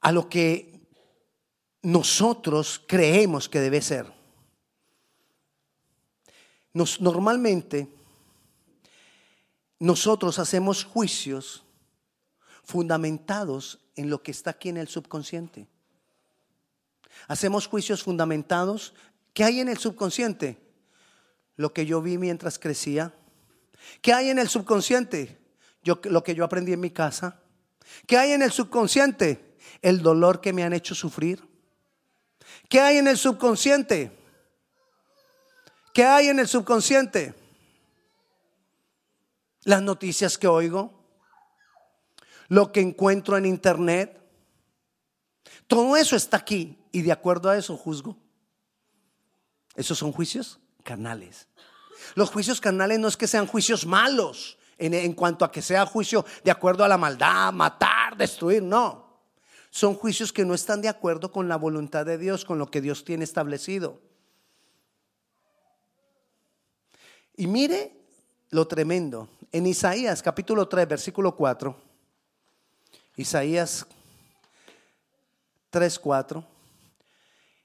a 0.00 0.12
lo 0.12 0.28
que 0.28 0.80
nosotros 1.82 2.82
creemos 2.86 3.48
que 3.48 3.60
debe 3.60 3.80
ser. 3.80 4.12
Nos, 6.72 7.00
normalmente 7.00 7.88
nosotros 9.78 10.38
hacemos 10.38 10.84
juicios 10.84 11.64
fundamentados 12.62 13.78
en 13.94 14.10
lo 14.10 14.22
que 14.22 14.30
está 14.30 14.50
aquí 14.50 14.68
en 14.68 14.76
el 14.76 14.88
subconsciente. 14.88 15.66
Hacemos 17.28 17.66
juicios 17.66 18.02
fundamentados. 18.02 18.94
¿Qué 19.32 19.44
hay 19.44 19.60
en 19.60 19.68
el 19.68 19.78
subconsciente? 19.78 20.65
Lo 21.56 21.72
que 21.72 21.86
yo 21.86 22.02
vi 22.02 22.18
mientras 22.18 22.58
crecía. 22.58 23.14
¿Qué 24.02 24.12
hay 24.12 24.28
en 24.28 24.38
el 24.38 24.48
subconsciente? 24.48 25.38
Yo, 25.82 26.00
lo 26.04 26.22
que 26.22 26.34
yo 26.34 26.44
aprendí 26.44 26.72
en 26.72 26.80
mi 26.80 26.90
casa. 26.90 27.40
¿Qué 28.06 28.18
hay 28.18 28.32
en 28.32 28.42
el 28.42 28.52
subconsciente? 28.52 29.56
El 29.80 30.02
dolor 30.02 30.40
que 30.40 30.52
me 30.52 30.64
han 30.64 30.72
hecho 30.72 30.94
sufrir. 30.94 31.42
¿Qué 32.68 32.80
hay 32.80 32.98
en 32.98 33.08
el 33.08 33.16
subconsciente? 33.16 34.12
¿Qué 35.94 36.04
hay 36.04 36.28
en 36.28 36.38
el 36.38 36.48
subconsciente? 36.48 37.34
Las 39.62 39.82
noticias 39.82 40.36
que 40.36 40.46
oigo, 40.46 40.92
lo 42.48 42.70
que 42.70 42.80
encuentro 42.80 43.36
en 43.36 43.46
internet. 43.46 44.20
Todo 45.66 45.96
eso 45.96 46.16
está 46.16 46.36
aquí 46.36 46.78
y 46.92 47.02
de 47.02 47.12
acuerdo 47.12 47.48
a 47.48 47.56
eso 47.56 47.76
juzgo. 47.76 48.16
Esos 49.74 49.98
son 49.98 50.12
juicios 50.12 50.60
carnales. 50.86 51.48
Los 52.14 52.30
juicios 52.30 52.60
carnales 52.60 52.98
no 52.98 53.08
es 53.08 53.16
que 53.16 53.26
sean 53.26 53.46
juicios 53.46 53.84
malos 53.84 54.56
en, 54.78 54.94
en, 54.94 55.12
cuanto 55.12 55.44
a 55.44 55.50
que 55.50 55.60
sea 55.60 55.84
juicio 55.84 56.24
de 56.44 56.50
acuerdo 56.50 56.84
a 56.84 56.88
la 56.88 56.96
maldad, 56.96 57.52
matar, 57.52 58.16
destruir, 58.16 58.62
no. 58.62 59.04
Son 59.70 59.94
juicios 59.94 60.32
que 60.32 60.44
no 60.44 60.54
están 60.54 60.80
de 60.80 60.88
acuerdo 60.88 61.32
con 61.32 61.48
la 61.48 61.56
voluntad 61.56 62.06
de 62.06 62.16
Dios, 62.16 62.44
con 62.44 62.58
lo 62.58 62.70
que 62.70 62.80
Dios 62.80 63.04
tiene 63.04 63.24
establecido. 63.24 64.00
Y 67.36 67.46
mire 67.46 67.92
lo 68.50 68.66
tremendo. 68.66 69.28
En 69.52 69.66
Isaías 69.66 70.22
capítulo 70.22 70.68
3, 70.68 70.88
versículo 70.88 71.34
4. 71.34 71.76
Isaías 73.16 73.86
3.4. 75.72 76.46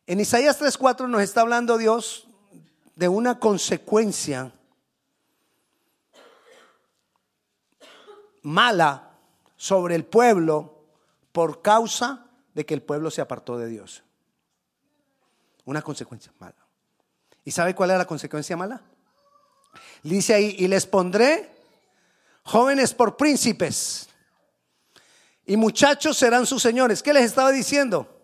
En 0.08 0.20
Isaías 0.20 0.60
3.4 0.60 1.08
nos 1.08 1.22
está 1.22 1.42
hablando 1.42 1.78
Dios 1.78 2.28
de 3.02 3.08
una 3.08 3.40
consecuencia 3.40 4.54
mala 8.44 9.18
sobre 9.58 9.96
el 9.96 10.06
pueblo 10.06 10.86
por 11.32 11.64
causa 11.64 12.28
de 12.54 12.64
que 12.64 12.76
el 12.76 12.84
pueblo 12.84 13.10
se 13.10 13.22
apartó 13.22 13.58
de 13.58 13.66
Dios. 13.66 14.04
Una 15.66 15.82
consecuencia 15.82 16.32
mala. 16.38 16.64
¿Y 17.44 17.50
sabe 17.50 17.74
cuál 17.74 17.90
es 17.90 17.98
la 17.98 18.06
consecuencia 18.06 18.56
mala? 18.56 18.84
Dice 20.04 20.36
ahí, 20.36 20.56
y 20.60 20.68
les 20.68 20.86
pondré 20.86 21.56
jóvenes 22.44 22.94
por 22.94 23.18
príncipes 23.18 24.10
y 25.48 25.58
muchachos 25.58 26.20
serán 26.20 26.46
sus 26.46 26.62
señores. 26.62 27.02
¿Qué 27.02 27.14
les 27.14 27.26
estaba 27.26 27.52
diciendo? 27.52 28.21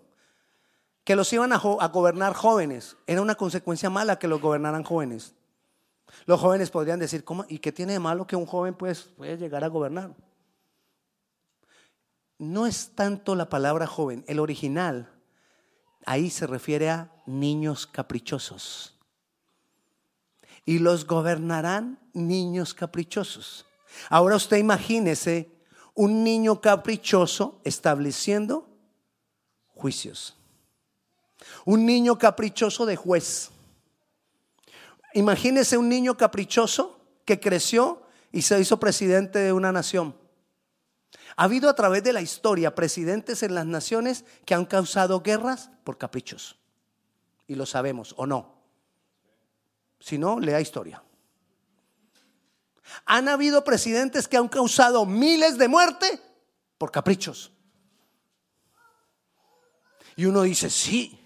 Que 1.08 1.16
los 1.16 1.32
iban 1.32 1.54
a, 1.54 1.58
gobernar 1.58 2.34
jóvenes. 2.34 2.98
Era 3.08 3.22
una 3.22 3.36
consecuencia 3.36 3.90
mala 3.90 4.20
que 4.20 4.28
los 4.28 4.42
gobernaran 4.42 4.84
jóvenes. 4.84 5.34
Los 6.26 6.42
jóvenes 6.42 6.70
podrían 6.70 7.00
decir. 7.00 7.24
¿y 7.48 7.60
qué 7.60 7.72
tiene 7.72 7.94
de 7.94 8.00
malo 8.00 8.28
que 8.28 8.36
un 8.36 8.46
joven 8.46 8.74
pues, 8.74 9.04
puede 9.16 9.38
llegar 9.38 9.64
a 9.64 9.70
gobernar? 9.70 10.14
No 12.38 12.68
es 12.68 12.92
tanto 12.94 13.36
la 13.36 13.48
palabra 13.48 13.88
joven, 13.88 14.26
el 14.28 14.42
original, 14.42 15.10
ahí 16.06 16.30
se 16.30 16.46
refiere 16.46 16.90
a 16.90 17.10
niños 17.26 17.88
caprichosos. 17.88 19.00
Y 20.66 20.80
los 20.80 21.08
gobernarán 21.08 22.00
niños 22.12 22.74
caprichosos. 22.74 23.66
Ahora 24.10 24.36
usted 24.36 24.58
imagínese 24.58 25.50
un 25.94 26.26
niño 26.26 26.60
caprichoso 26.60 27.62
estableciendo 27.64 28.68
juicios. 29.68 30.37
Un 31.66 31.86
niño 31.86 32.18
caprichoso 32.18 32.86
de 32.86 32.96
juez. 32.96 33.50
Imagínese 35.14 35.78
un 35.78 35.90
niño 35.90 36.18
caprichoso 36.18 37.00
que 37.26 37.40
creció 37.40 38.04
y 38.32 38.42
se 38.42 38.60
hizo 38.60 38.80
presidente 38.80 39.40
de 39.40 39.54
una 39.54 39.72
nación. 39.72 40.16
Ha 41.36 41.44
habido 41.44 41.70
a 41.70 41.76
través 41.76 42.04
de 42.04 42.14
la 42.14 42.22
historia 42.22 42.76
presidentes 42.76 43.44
en 43.44 43.54
las 43.54 43.66
naciones 43.66 44.26
que 44.46 44.56
han 44.56 44.66
causado 44.66 45.22
guerras 45.22 45.70
por 45.84 45.98
caprichos. 45.98 46.58
Y 47.48 47.56
lo 47.56 47.66
sabemos, 47.66 48.14
¿o 48.18 48.26
no? 48.26 48.56
Si 50.00 50.18
no, 50.18 50.40
lea 50.40 50.60
historia. 50.60 51.04
Han 53.06 53.28
habido 53.28 53.64
presidentes 53.64 54.28
que 54.28 54.38
han 54.38 54.48
causado 54.48 55.06
miles 55.06 55.58
de 55.58 55.68
muertes 55.68 56.20
por 56.78 56.92
caprichos. 56.92 57.52
Y 60.16 60.26
uno 60.26 60.42
dice, 60.42 60.70
sí, 60.70 61.20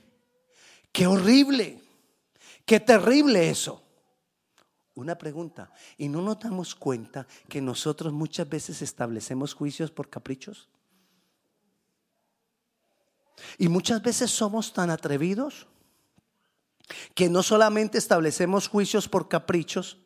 qué 0.92 1.08
horrible, 1.08 1.82
qué 2.66 2.80
terrible 2.80 3.50
eso. 3.50 3.84
Una 4.94 5.18
pregunta, 5.18 5.72
¿y 5.98 6.10
no 6.10 6.22
nos 6.22 6.40
damos 6.40 6.76
cuenta 6.76 7.26
que 7.48 7.62
nosotros 7.62 8.12
muchas 8.12 8.48
veces 8.50 8.82
establecemos 8.82 9.54
juicios 9.54 9.90
por 9.90 10.10
caprichos? 10.10 10.70
Y 13.58 13.70
muchas 13.70 14.02
veces 14.02 14.30
somos 14.32 14.74
tan 14.74 14.90
atrevidos 14.90 15.68
que 17.16 17.30
no 17.30 17.42
solamente 17.42 17.98
establecemos 17.98 18.68
juicios 18.68 19.08
por 19.08 19.30
caprichos, 19.30 19.98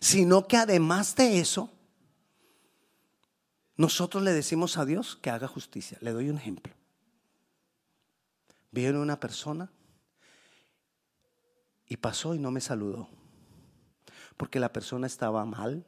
sino 0.00 0.46
que 0.48 0.56
además 0.56 1.14
de 1.14 1.38
eso, 1.38 1.70
nosotros 3.76 4.22
le 4.22 4.32
decimos 4.32 4.78
a 4.78 4.84
Dios 4.84 5.16
que 5.20 5.30
haga 5.30 5.46
justicia. 5.46 5.98
Le 6.00 6.12
doy 6.12 6.30
un 6.30 6.38
ejemplo. 6.38 6.72
Viene 8.70 8.98
una 8.98 9.20
persona 9.20 9.70
y 11.92 11.98
pasó 11.98 12.34
y 12.34 12.38
no 12.38 12.50
me 12.50 12.62
saludó, 12.62 13.06
porque 14.38 14.58
la 14.58 14.72
persona 14.72 15.06
estaba 15.06 15.44
mal, 15.44 15.84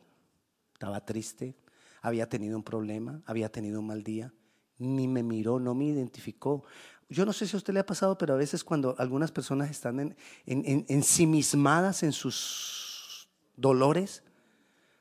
estaba 0.74 1.02
triste, 1.02 1.56
había 2.02 2.28
tenido 2.28 2.58
un 2.58 2.62
problema, 2.62 3.22
había 3.24 3.50
tenido 3.50 3.80
un 3.80 3.86
mal 3.86 4.02
día, 4.02 4.30
ni 4.76 5.08
me 5.08 5.22
miró, 5.22 5.58
no 5.58 5.74
me 5.74 5.86
identificó. 5.86 6.62
Yo 7.08 7.24
no 7.24 7.32
sé 7.32 7.46
si 7.46 7.56
a 7.56 7.58
usted 7.58 7.72
le 7.72 7.80
ha 7.80 7.86
pasado, 7.86 8.18
pero 8.18 8.34
a 8.34 8.36
veces 8.36 8.62
cuando 8.62 8.94
algunas 8.98 9.32
personas 9.32 9.70
están 9.70 9.98
en, 9.98 10.84
ensimismadas 10.90 12.02
en 12.02 12.12
sus 12.12 13.30
dolores, 13.56 14.22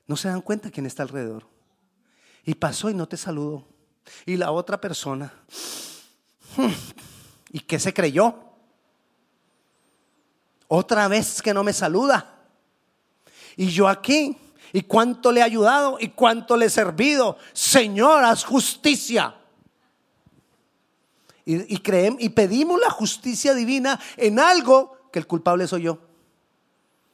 no 0.07 0.15
se 0.15 0.29
dan 0.29 0.41
cuenta 0.41 0.71
quién 0.71 0.85
está 0.85 1.03
alrededor. 1.03 1.45
Y 2.45 2.55
pasó 2.55 2.89
y 2.89 2.93
no 2.93 3.09
te 3.09 3.17
saludó. 3.17 3.67
Y 4.25 4.37
la 4.37 4.51
otra 4.53 4.79
persona, 4.79 5.33
¿y 7.51 7.59
qué 7.59 7.77
se 7.77 7.93
creyó? 7.93 8.52
Otra 10.75 11.07
vez 11.07 11.39
que 11.39 11.53
no 11.53 11.63
me 11.63 11.71
saluda. 11.71 12.33
Y 13.55 13.67
yo 13.67 13.87
aquí. 13.87 14.35
¿Y 14.71 14.81
cuánto 14.81 15.31
le 15.31 15.41
he 15.41 15.43
ayudado? 15.43 15.97
¿Y 15.99 16.09
cuánto 16.09 16.57
le 16.57 16.65
he 16.65 16.69
servido? 16.71 17.37
Señor, 17.53 18.23
haz 18.23 18.43
justicia. 18.43 19.35
Y, 21.45 21.77
creemos, 21.77 22.19
y 22.23 22.29
pedimos 22.29 22.81
la 22.81 22.89
justicia 22.89 23.53
divina 23.53 23.99
en 24.17 24.39
algo 24.39 24.97
que 25.11 25.19
el 25.19 25.27
culpable 25.27 25.67
soy 25.67 25.83
yo. 25.83 25.99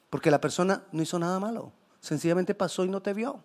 Porque 0.10 0.32
la 0.32 0.40
persona 0.40 0.84
no 0.94 1.04
hizo 1.04 1.20
nada 1.20 1.38
malo. 1.38 1.74
Sencillamente 2.00 2.56
pasó 2.56 2.86
y 2.86 2.90
no 2.90 3.02
te 3.02 3.14
vio. 3.14 3.44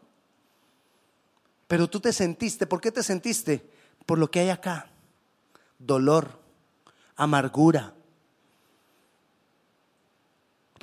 Pero 1.66 1.90
tú 1.90 1.98
te 1.98 2.12
sentiste. 2.12 2.68
¿Por 2.68 2.80
qué 2.80 2.92
te 2.92 3.02
sentiste? 3.02 3.68
Por 4.06 4.20
lo 4.20 4.30
que 4.30 4.38
hay 4.38 4.50
acá. 4.50 4.92
Dolor, 5.80 6.38
amargura, 7.16 7.94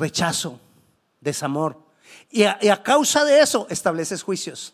rechazo, 0.02 0.60
desamor. 1.22 1.78
Y 2.30 2.44
a, 2.44 2.84
causa 2.84 3.24
de 3.24 3.40
eso 3.40 3.68
estableces 3.70 4.24
juicios. 4.24 4.74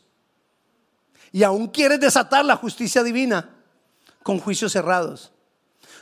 Y 1.31 1.43
aún 1.43 1.67
quieres 1.67 1.99
desatar 1.99 2.45
la 2.45 2.55
justicia 2.55 3.03
divina 3.03 3.53
con 4.23 4.39
juicios 4.39 4.71
cerrados, 4.71 5.31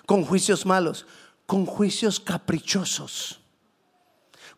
con 0.06 0.24
juicios 0.24 0.66
malos, 0.66 1.06
con 1.46 1.66
juicios 1.66 2.20
caprichosos. 2.20 3.42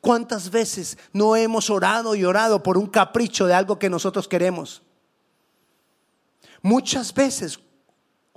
¿Cuántas 0.02 0.52
veces 0.52 0.98
no 1.14 1.36
hemos 1.36 1.70
orado 1.70 2.14
y 2.14 2.24
orado 2.24 2.62
por 2.62 2.78
un 2.78 2.88
capricho 2.88 3.48
de 3.48 3.54
algo 3.54 3.80
que 3.80 3.90
nosotros 3.90 4.28
queremos? 4.28 4.82
Muchas 6.62 7.14
veces 7.14 7.60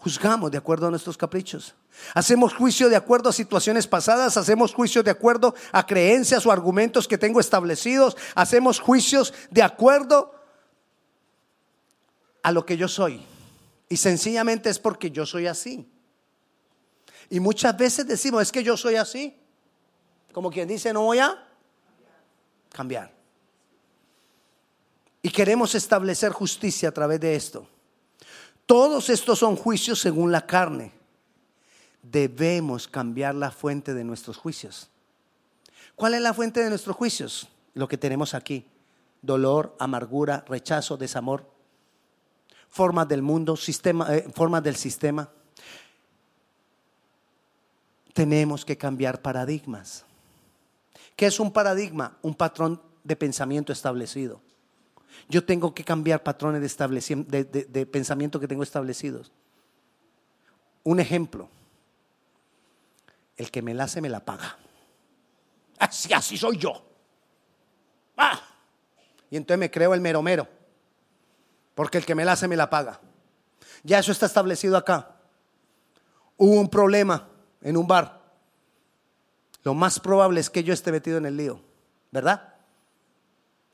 juzgamos 0.01 0.51
de 0.51 0.57
acuerdo 0.57 0.87
a 0.87 0.91
nuestros 0.91 1.19
caprichos. 1.19 1.75
Hacemos 2.15 2.55
juicio 2.55 2.89
de 2.89 2.97
acuerdo 2.97 3.29
a 3.29 3.33
situaciones 3.33 3.87
pasadas, 3.87 4.39
hacemos 4.39 4.73
juicio 4.73 5.03
de 5.03 5.11
acuerdo 5.11 5.55
a 5.73 5.87
creencias 5.87 6.47
o 6.47 6.51
argumentos 6.51 7.07
que 7.07 7.19
tengo 7.19 7.39
establecidos, 7.39 8.17
hacemos 8.35 8.81
juicios 8.81 9.35
de 9.51 9.63
acuerdo 9.63 10.35
a 12.43 12.51
lo 12.51 12.65
que 12.65 12.79
yo 12.79 12.89
soy. 12.89 13.23
Y 13.91 13.99
sencillamente 13.99 14.71
es 14.71 14.79
porque 14.79 15.11
yo 15.11 15.27
soy 15.27 15.47
así. 15.47 15.87
Y 17.29 17.39
muchas 17.39 17.77
veces 17.77 18.07
decimos, 18.07 18.43
es 18.43 18.53
que 18.53 18.65
yo 18.65 18.79
soy 18.79 18.97
así. 18.97 19.37
Como 20.33 20.51
quien 20.51 20.67
dice, 20.67 20.95
no 20.95 21.03
voy 21.03 21.19
a 21.19 21.47
cambiar. 22.73 23.13
Y 25.21 25.31
queremos 25.31 25.75
establecer 25.75 26.33
justicia 26.33 26.89
a 26.89 26.93
través 26.93 27.21
de 27.21 27.37
esto. 27.37 27.69
Todos 28.71 29.11
estos 29.11 29.41
son 29.41 29.57
juicios 29.57 29.99
según 29.99 30.31
la 30.31 30.47
carne. 30.47 30.93
Debemos 32.05 32.87
cambiar 32.87 33.35
la 33.35 33.51
fuente 33.51 33.95
de 33.95 34.05
nuestros 34.05 34.37
juicios. 34.37 34.89
¿Cuál 35.97 36.15
es 36.15 36.21
la 36.21 36.33
fuente 36.33 36.63
de 36.63 36.69
nuestros 36.69 36.95
juicios? 36.95 37.49
Lo 37.75 37.89
que 37.89 37.99
tenemos 37.99 38.33
aquí. 38.33 38.65
Dolor, 39.23 39.75
amargura, 39.81 40.45
rechazo, 40.47 40.97
desamor. 40.97 41.51
Formas 42.69 43.09
del 43.09 43.23
mundo, 43.23 43.57
sistema, 43.57 44.15
eh, 44.15 44.31
formas 44.33 44.63
del 44.63 44.77
sistema. 44.77 45.29
Tenemos 48.13 48.65
que 48.65 48.79
cambiar 48.79 49.21
paradigmas. 49.21 50.05
¿Qué 51.17 51.27
es 51.27 51.41
un 51.41 51.53
paradigma? 51.53 52.19
Un 52.23 52.37
patrón 52.37 52.81
de 53.03 53.17
pensamiento 53.17 53.73
establecido. 53.73 54.41
Yo 55.29 55.45
tengo 55.45 55.75
que 55.75 55.85
cambiar 55.85 56.23
patrones 56.23 56.61
de, 56.61 57.87
pensamiento 57.87 58.41
que 58.41 58.49
tengo 58.49 58.63
establecidos. 58.63 59.33
Un 60.83 61.01
ejemplo. 61.01 61.49
El 63.37 63.51
que 63.51 63.63
me 63.63 63.75
la 63.75 63.85
hace 63.85 64.01
me 64.01 64.09
la 64.09 64.25
paga. 64.25 64.59
Así, 65.79 66.13
así 66.13 66.37
soy 66.37 66.59
yo. 66.59 66.85
Ah. 68.17 68.41
Y 69.31 69.37
entonces 69.37 69.59
me 69.59 69.71
creo 69.71 69.95
el 69.95 70.01
mero 70.01 70.21
mero. 70.21 70.49
Porque 71.75 71.99
el 71.99 72.05
que 72.05 72.15
me 72.15 72.25
la 72.25 72.33
hace 72.33 72.49
me 72.49 72.57
la 72.57 72.69
paga. 72.69 73.01
Ya 73.83 73.99
eso 73.99 74.13
está 74.13 74.27
establecido 74.27 74.77
acá. 74.77 75.17
Hubo 76.37 76.61
un 76.61 76.69
problema 76.69 77.29
en 77.63 77.77
un 77.77 77.87
bar. 77.87 78.21
Lo 79.63 79.75
más 79.75 80.01
probable 80.01 80.41
es 80.41 80.51
que 80.51 80.65
yo 80.65 80.75
esté 80.75 80.91
metido 80.93 81.19
en 81.19 81.27
el 81.27 81.37
lío. 81.37 81.63
¿Verdad? 82.11 82.50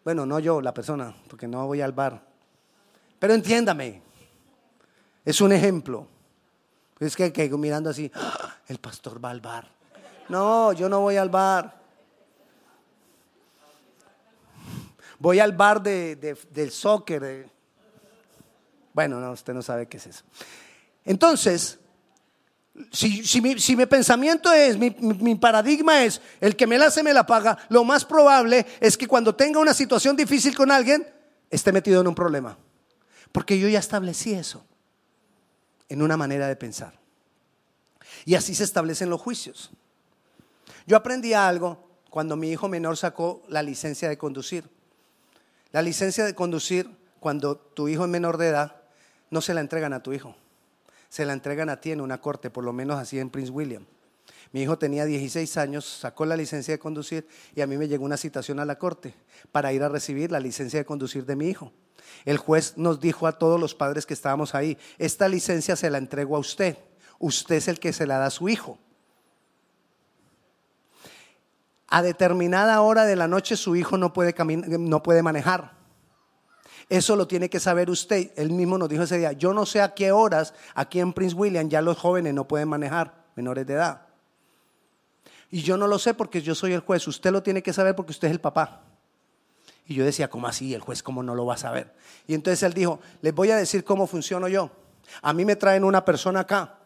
Bueno, 0.07 0.25
no 0.25 0.39
yo, 0.39 0.61
la 0.61 0.73
persona, 0.73 1.13
porque 1.29 1.49
no 1.49 1.67
voy 1.67 1.81
al 1.81 1.91
bar. 1.91 2.23
Pero 3.19 3.35
entiéndame, 3.35 4.01
es 5.25 5.41
un 5.41 5.51
ejemplo. 5.51 6.07
Es 7.01 7.17
que, 7.17 7.33
que 7.33 7.49
mirando 7.49 7.91
así, 7.91 8.09
¡Ah! 8.15 8.55
el 8.69 8.79
pastor 8.79 9.23
va 9.23 9.31
al 9.31 9.41
bar. 9.41 9.69
No, 10.29 10.73
yo 10.75 10.89
no 10.89 11.01
voy 11.01 11.17
al 11.17 11.29
bar. 11.29 11.77
Voy 15.19 15.41
al 15.41 15.51
bar 15.51 15.83
de, 15.83 16.39
del 16.53 16.71
soccer. 16.71 17.51
Bueno, 18.93 19.19
no, 19.19 19.33
usted 19.33 19.55
no 19.55 19.61
sabe 19.61 19.89
qué 19.89 19.97
es 19.97 20.07
eso. 20.07 20.25
Entonces, 21.05 21.81
si, 22.93 23.41
mi, 23.41 23.87
pensamiento 23.87 24.53
es, 24.53 24.77
mi, 24.79 25.35
paradigma 25.35 26.05
es, 26.05 26.21
el 26.41 26.57
que 26.57 26.67
me 26.67 26.79
la 26.79 26.87
hace 26.87 27.03
me 27.03 27.13
la 27.13 27.27
paga, 27.27 27.59
lo 27.69 27.85
más 27.85 28.05
probable 28.05 28.67
es 28.81 28.97
que 28.97 29.07
cuando 29.07 29.35
tenga 29.35 29.61
una 29.61 29.75
situación 29.75 30.17
difícil 30.17 30.55
con 30.57 30.71
alguien, 30.71 31.07
esté 31.51 31.73
metido 31.73 32.01
en 32.01 32.09
un 32.09 32.15
problema. 32.15 32.59
Porque 33.33 33.59
yo 33.59 33.69
ya 33.69 33.79
establecí 33.79 34.33
eso 34.33 34.65
en 35.89 36.03
una 36.03 36.17
manera 36.17 36.49
de 36.49 36.57
pensar. 36.57 36.99
Y 38.25 38.35
así 38.35 38.55
se 38.55 38.65
establecen 38.65 39.11
los 39.11 39.21
juicios. 39.21 39.71
Yo 40.87 40.97
aprendí 40.97 41.33
algo 41.33 41.89
cuando 42.11 42.37
mi 42.37 42.51
hijo 42.51 42.69
menor 42.69 42.97
sacó 42.97 43.43
la 43.49 43.63
licencia 43.63 44.09
de 44.09 44.19
conducir. 44.19 44.69
La 45.73 45.83
licencia 45.83 46.25
de 46.25 46.35
conducir, 46.35 46.91
cuando 47.21 47.57
tu 47.57 47.89
hijo 47.89 48.05
es 48.05 48.11
menor 48.11 48.39
de 48.39 48.49
edad, 48.49 48.77
no 49.31 49.41
se 49.41 49.55
la 49.55 49.61
entregan 49.61 49.93
a 49.93 50.03
tu 50.03 50.13
hijo 50.13 50.37
se 51.09 51.25
la 51.25 51.33
entregan 51.33 51.69
a 51.69 51.81
ti 51.81 51.93
en 51.93 52.01
una 52.01 52.21
corte, 52.21 52.51
por 52.51 52.65
lo 52.65 52.73
menos 52.73 52.99
así 52.99 53.19
en 53.19 53.31
Prince 53.31 53.51
William. 53.51 53.85
Mi 54.53 54.63
hijo 54.63 54.79
tenía 54.79 55.05
16 55.05 55.57
años, 55.57 55.85
sacó 55.85 56.25
la 56.25 56.37
licencia 56.37 56.73
de 56.73 56.79
conducir 56.79 57.27
y 57.55 57.61
a 57.61 57.67
mí 57.67 57.77
me 57.77 57.89
llegó 57.89 58.05
una 58.05 58.17
citación 58.17 58.61
a 58.61 58.65
la 58.65 58.79
corte 58.79 59.15
para 59.53 59.73
ir 59.73 59.83
a 59.83 59.89
recibir 59.89 60.31
la 60.31 60.41
licencia 60.41 60.79
de 60.79 60.85
conducir 60.85 61.27
de 61.27 61.37
mi 61.37 61.49
hijo. 61.49 61.73
El 62.25 62.39
juez 62.39 62.75
nos 62.77 63.01
dijo 63.01 63.27
a 63.27 63.39
todos 63.39 63.61
los 63.61 63.75
padres 63.75 64.07
que 64.07 64.15
estábamos 64.15 64.55
ahí, 64.55 64.79
esta 64.99 65.29
licencia 65.29 65.77
se 65.77 65.91
la 65.91 65.99
entrego 65.99 66.37
a 66.37 66.39
usted, 66.39 66.79
usted 67.19 67.57
es 67.57 67.69
el 67.69 67.81
que 67.81 67.93
se 67.93 68.07
la 68.07 68.19
da 68.19 68.27
a 68.27 68.31
su 68.31 68.49
hijo. 68.49 68.79
A 71.89 72.03
determinada 72.03 72.81
hora 72.81 73.05
de 73.05 73.17
la 73.17 73.29
noche 73.29 73.57
su 73.57 73.77
hijo 73.77 73.97
no 73.99 74.13
puede, 74.13 74.35
no 74.79 75.03
puede 75.03 75.23
manejar. 75.23 75.76
Eso 76.89 77.17
lo 77.17 77.27
tiene 77.27 77.51
que 77.51 77.59
saber 77.59 77.91
usted. 77.91 78.31
Él 78.37 78.51
mismo 78.51 78.79
nos 78.79 78.89
dijo 78.89 79.03
ese 79.03 79.19
día, 79.19 79.33
yo 79.33 79.53
no 79.53 79.67
sé 79.67 79.81
a 79.81 79.95
qué 79.95 80.13
horas 80.13 80.55
aquí 80.75 81.01
en 81.01 81.13
Prince 81.13 81.35
William 81.35 81.69
ya 81.69 81.83
los 81.83 81.99
jóvenes 81.99 82.33
no 82.35 82.47
pueden 82.47 82.69
manejar, 82.69 83.25
menores 83.35 83.67
de 83.67 83.75
edad. 83.75 84.03
Y 85.51 85.63
yo 85.63 85.77
no 85.77 85.87
lo 85.87 85.99
sé 85.99 86.15
porque 86.15 86.43
yo 86.43 86.55
soy 86.55 86.73
el 86.73 86.81
juez. 86.81 87.07
Usted 87.09 87.31
lo 87.33 87.43
tiene 87.43 87.63
que 87.63 87.73
saber 87.73 87.95
porque 87.97 88.13
usted 88.13 88.29
es 88.29 88.33
el 88.33 88.41
papá. 88.41 88.83
Y 89.87 89.95
yo 89.95 90.05
decía, 90.05 90.29
¿cómo 90.29 90.49
así? 90.49 90.75
El 90.75 90.81
juez, 90.81 91.03
¿cómo 91.03 91.23
no 91.23 91.35
lo 91.35 91.47
va 91.47 91.55
a 91.55 91.59
saber? 91.59 91.95
Y 92.27 92.35
entonces 92.35 92.63
él 92.63 92.73
dijo, 92.73 93.01
les 93.21 93.35
voy 93.35 93.51
a 93.51 93.57
decir 93.57 93.85
cómo 93.85 94.07
funciono 94.07 94.49
yo. 94.49 94.71
A 95.23 95.33
mí 95.33 95.45
me 95.45 95.57
traen 95.57 95.85
una 95.85 96.05
persona 96.05 96.41
acá 96.41 96.79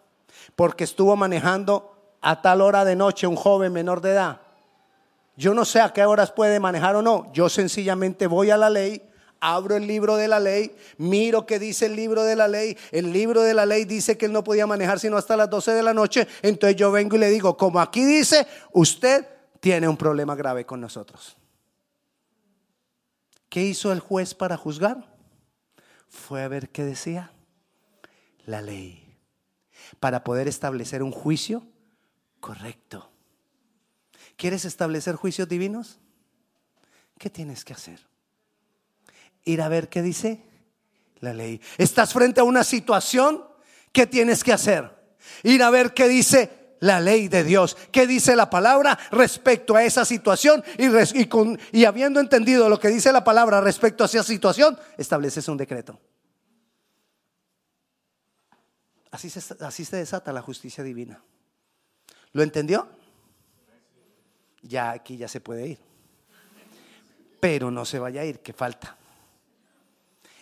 porque 0.54 0.84
estuvo 0.84 1.16
manejando 1.16 1.96
a 2.20 2.42
tal 2.42 2.60
hora 2.60 2.84
de 2.84 2.96
noche 2.96 3.26
un 3.26 3.36
joven 3.36 3.72
menor 3.72 4.00
de 4.00 4.12
edad. 4.12 4.40
Yo 5.36 5.54
no 5.54 5.64
sé 5.64 5.80
a 5.80 5.92
qué 5.92 6.04
horas 6.04 6.32
puede 6.32 6.60
manejar 6.60 6.96
o 6.96 7.02
no. 7.02 7.32
Yo 7.32 7.48
sencillamente 7.48 8.26
voy 8.26 8.50
a 8.50 8.58
la 8.58 8.68
ley 8.68 9.09
abro 9.40 9.76
el 9.76 9.86
libro 9.86 10.16
de 10.16 10.28
la 10.28 10.38
ley, 10.38 10.74
miro 10.98 11.46
qué 11.46 11.58
dice 11.58 11.86
el 11.86 11.96
libro 11.96 12.22
de 12.22 12.36
la 12.36 12.46
ley. 12.46 12.76
El 12.92 13.12
libro 13.12 13.42
de 13.42 13.54
la 13.54 13.66
ley 13.66 13.84
dice 13.84 14.16
que 14.16 14.26
él 14.26 14.32
no 14.32 14.44
podía 14.44 14.66
manejar 14.66 15.00
sino 15.00 15.16
hasta 15.16 15.36
las 15.36 15.50
12 15.50 15.72
de 15.72 15.82
la 15.82 15.94
noche. 15.94 16.28
Entonces 16.42 16.76
yo 16.76 16.92
vengo 16.92 17.16
y 17.16 17.20
le 17.20 17.30
digo, 17.30 17.56
como 17.56 17.80
aquí 17.80 18.04
dice, 18.04 18.46
usted 18.72 19.26
tiene 19.60 19.88
un 19.88 19.96
problema 19.96 20.34
grave 20.34 20.64
con 20.64 20.80
nosotros. 20.80 21.36
¿Qué 23.48 23.62
hizo 23.64 23.90
el 23.92 24.00
juez 24.00 24.34
para 24.34 24.56
juzgar? 24.56 25.16
Fue 26.08 26.42
a 26.42 26.48
ver 26.48 26.68
qué 26.70 26.84
decía 26.84 27.32
la 28.46 28.62
ley 28.62 29.16
para 29.98 30.22
poder 30.22 30.48
establecer 30.48 31.02
un 31.02 31.10
juicio 31.10 31.66
correcto. 32.40 33.10
¿Quieres 34.36 34.64
establecer 34.64 35.16
juicios 35.16 35.48
divinos? 35.48 35.98
¿Qué 37.18 37.28
tienes 37.28 37.64
que 37.64 37.74
hacer? 37.74 38.09
Ir 39.44 39.62
a 39.62 39.68
ver 39.68 39.88
qué 39.88 40.02
dice 40.02 40.42
la 41.20 41.34
ley. 41.34 41.60
Estás 41.78 42.12
frente 42.12 42.40
a 42.40 42.44
una 42.44 42.64
situación, 42.64 43.44
¿qué 43.92 44.06
tienes 44.06 44.44
que 44.44 44.52
hacer? 44.52 44.90
Ir 45.42 45.62
a 45.62 45.70
ver 45.70 45.94
qué 45.94 46.08
dice 46.08 46.60
la 46.80 47.00
ley 47.00 47.28
de 47.28 47.44
Dios, 47.44 47.76
qué 47.92 48.06
dice 48.06 48.34
la 48.34 48.50
palabra 48.50 48.98
respecto 49.10 49.76
a 49.76 49.84
esa 49.84 50.04
situación 50.04 50.64
y, 50.78 51.84
habiendo 51.84 52.20
entendido 52.20 52.68
lo 52.68 52.80
que 52.80 52.88
dice 52.88 53.12
la 53.12 53.22
palabra 53.22 53.60
respecto 53.60 54.02
a 54.02 54.06
esa 54.06 54.22
situación, 54.22 54.78
estableces 54.96 55.46
un 55.48 55.58
decreto. 55.58 55.98
Así 59.10 59.28
se, 59.28 59.40
así 59.64 59.84
se 59.84 59.96
desata 59.96 60.32
la 60.32 60.40
justicia 60.40 60.82
divina. 60.84 61.22
¿Lo 62.32 62.42
entendió? 62.42 62.88
Ya 64.62 64.90
aquí 64.90 65.16
ya 65.16 65.28
se 65.28 65.40
puede 65.40 65.66
ir. 65.66 65.78
pero 67.40 67.70
no 67.70 67.84
se 67.86 67.98
vaya 67.98 68.20
a 68.20 68.24
ir, 68.24 68.40
que 68.40 68.52
falta. 68.52 68.99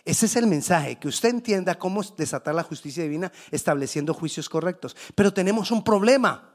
Ese 0.05 0.25
es 0.25 0.35
el 0.35 0.47
mensaje, 0.47 0.97
que 0.97 1.07
usted 1.07 1.29
entienda 1.29 1.77
cómo 1.77 2.01
desatar 2.01 2.55
la 2.55 2.63
justicia 2.63 3.03
divina 3.03 3.31
estableciendo 3.51 4.13
juicios 4.13 4.49
correctos. 4.49 4.95
Pero 5.15 5.33
tenemos 5.33 5.71
un 5.71 5.83
problema, 5.83 6.53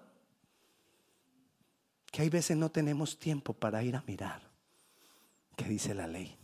que 2.11 2.23
hay 2.23 2.31
veces 2.31 2.57
no 2.57 2.71
tenemos 2.71 3.19
tiempo 3.19 3.53
para 3.53 3.83
ir 3.83 3.97
a 3.97 4.05
mirar 4.07 4.41
qué 5.57 5.65
dice 5.65 5.95
la 5.95 6.07
ley. 6.07 6.37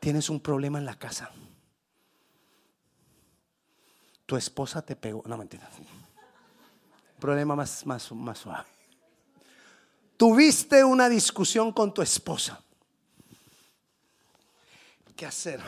Tienes 0.00 0.28
un 0.30 0.40
problema 0.40 0.78
en 0.78 0.84
la 0.84 0.98
casa. 0.98 1.30
Tu 4.26 4.36
esposa 4.36 4.82
te 4.82 4.96
pegó, 4.96 5.22
no 5.26 5.36
mentira. 5.36 5.68
Problema 7.18 7.56
más, 7.56 7.86
más, 7.86 8.12
más 8.12 8.38
suave. 8.38 8.66
Tuviste 10.16 10.82
una 10.82 11.08
discusión 11.08 11.72
con 11.72 11.92
tu 11.94 12.02
esposa. 12.02 12.60
¿Qué 15.16 15.24
hacer? 15.24 15.60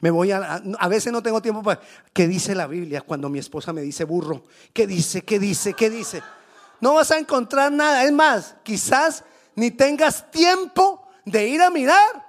Me 0.00 0.10
voy 0.10 0.32
a. 0.32 0.62
A 0.78 0.88
veces 0.88 1.12
no 1.12 1.22
tengo 1.22 1.42
tiempo 1.42 1.62
para. 1.62 1.80
¿Qué 2.12 2.26
dice 2.26 2.54
la 2.54 2.66
Biblia 2.66 3.02
cuando 3.02 3.28
mi 3.28 3.38
esposa 3.38 3.72
me 3.72 3.82
dice 3.82 4.04
burro? 4.04 4.46
¿Qué 4.72 4.86
dice? 4.86 5.22
¿Qué 5.22 5.38
dice? 5.38 5.74
¿Qué 5.74 5.90
dice? 5.90 6.22
No 6.80 6.94
vas 6.94 7.10
a 7.10 7.18
encontrar 7.18 7.70
nada. 7.70 8.04
Es 8.04 8.12
más, 8.12 8.56
quizás 8.62 9.24
ni 9.54 9.70
tengas 9.70 10.30
tiempo 10.30 11.06
de 11.26 11.48
ir 11.48 11.60
a 11.60 11.70
mirar. 11.70 12.26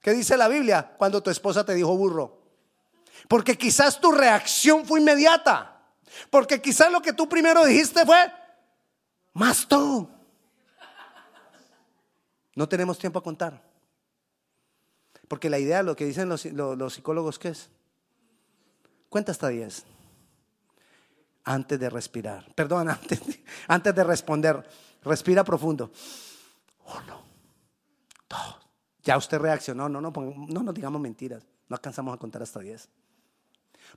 ¿Qué 0.00 0.12
dice 0.12 0.36
la 0.36 0.48
Biblia 0.48 0.94
cuando 0.98 1.22
tu 1.22 1.30
esposa 1.30 1.64
te 1.64 1.74
dijo 1.74 1.96
burro? 1.96 2.42
Porque 3.28 3.56
quizás 3.56 4.00
tu 4.00 4.10
reacción 4.10 4.84
fue 4.84 5.00
inmediata. 5.00 5.80
Porque 6.30 6.60
quizás 6.60 6.90
lo 6.90 7.00
que 7.00 7.12
tú 7.12 7.28
primero 7.28 7.64
dijiste 7.64 8.04
fue, 8.04 8.32
más 9.34 9.66
tú. 9.66 10.08
No 12.54 12.68
tenemos 12.68 12.98
tiempo 12.98 13.18
a 13.18 13.22
contar. 13.22 13.65
Porque 15.28 15.50
la 15.50 15.58
idea, 15.58 15.82
lo 15.82 15.96
que 15.96 16.04
dicen 16.04 16.28
los, 16.28 16.42
psicólogos, 16.92 17.38
¿qué 17.38 17.48
es? 17.48 17.68
Cuenta 19.08 19.32
hasta 19.32 19.48
10. 19.48 19.84
Antes 21.44 21.78
de 21.78 21.90
respirar. 21.90 22.52
Perdón, 22.54 22.88
antes, 23.68 23.94
de 23.94 24.04
responder. 24.04 24.68
Respira 25.02 25.44
profundo. 25.44 25.90
Uno, 26.86 27.22
dos. 28.28 28.56
Ya 29.02 29.16
usted 29.16 29.38
reaccionó. 29.38 29.88
No, 29.88 30.00
no, 30.00 30.10
no, 30.10 30.62
no 30.62 30.72
digamos 30.72 31.00
mentiras. 31.00 31.44
No 31.68 31.74
alcanzamos 31.74 32.14
a 32.14 32.18
contar 32.18 32.42
hasta 32.42 32.60
10. 32.60 32.88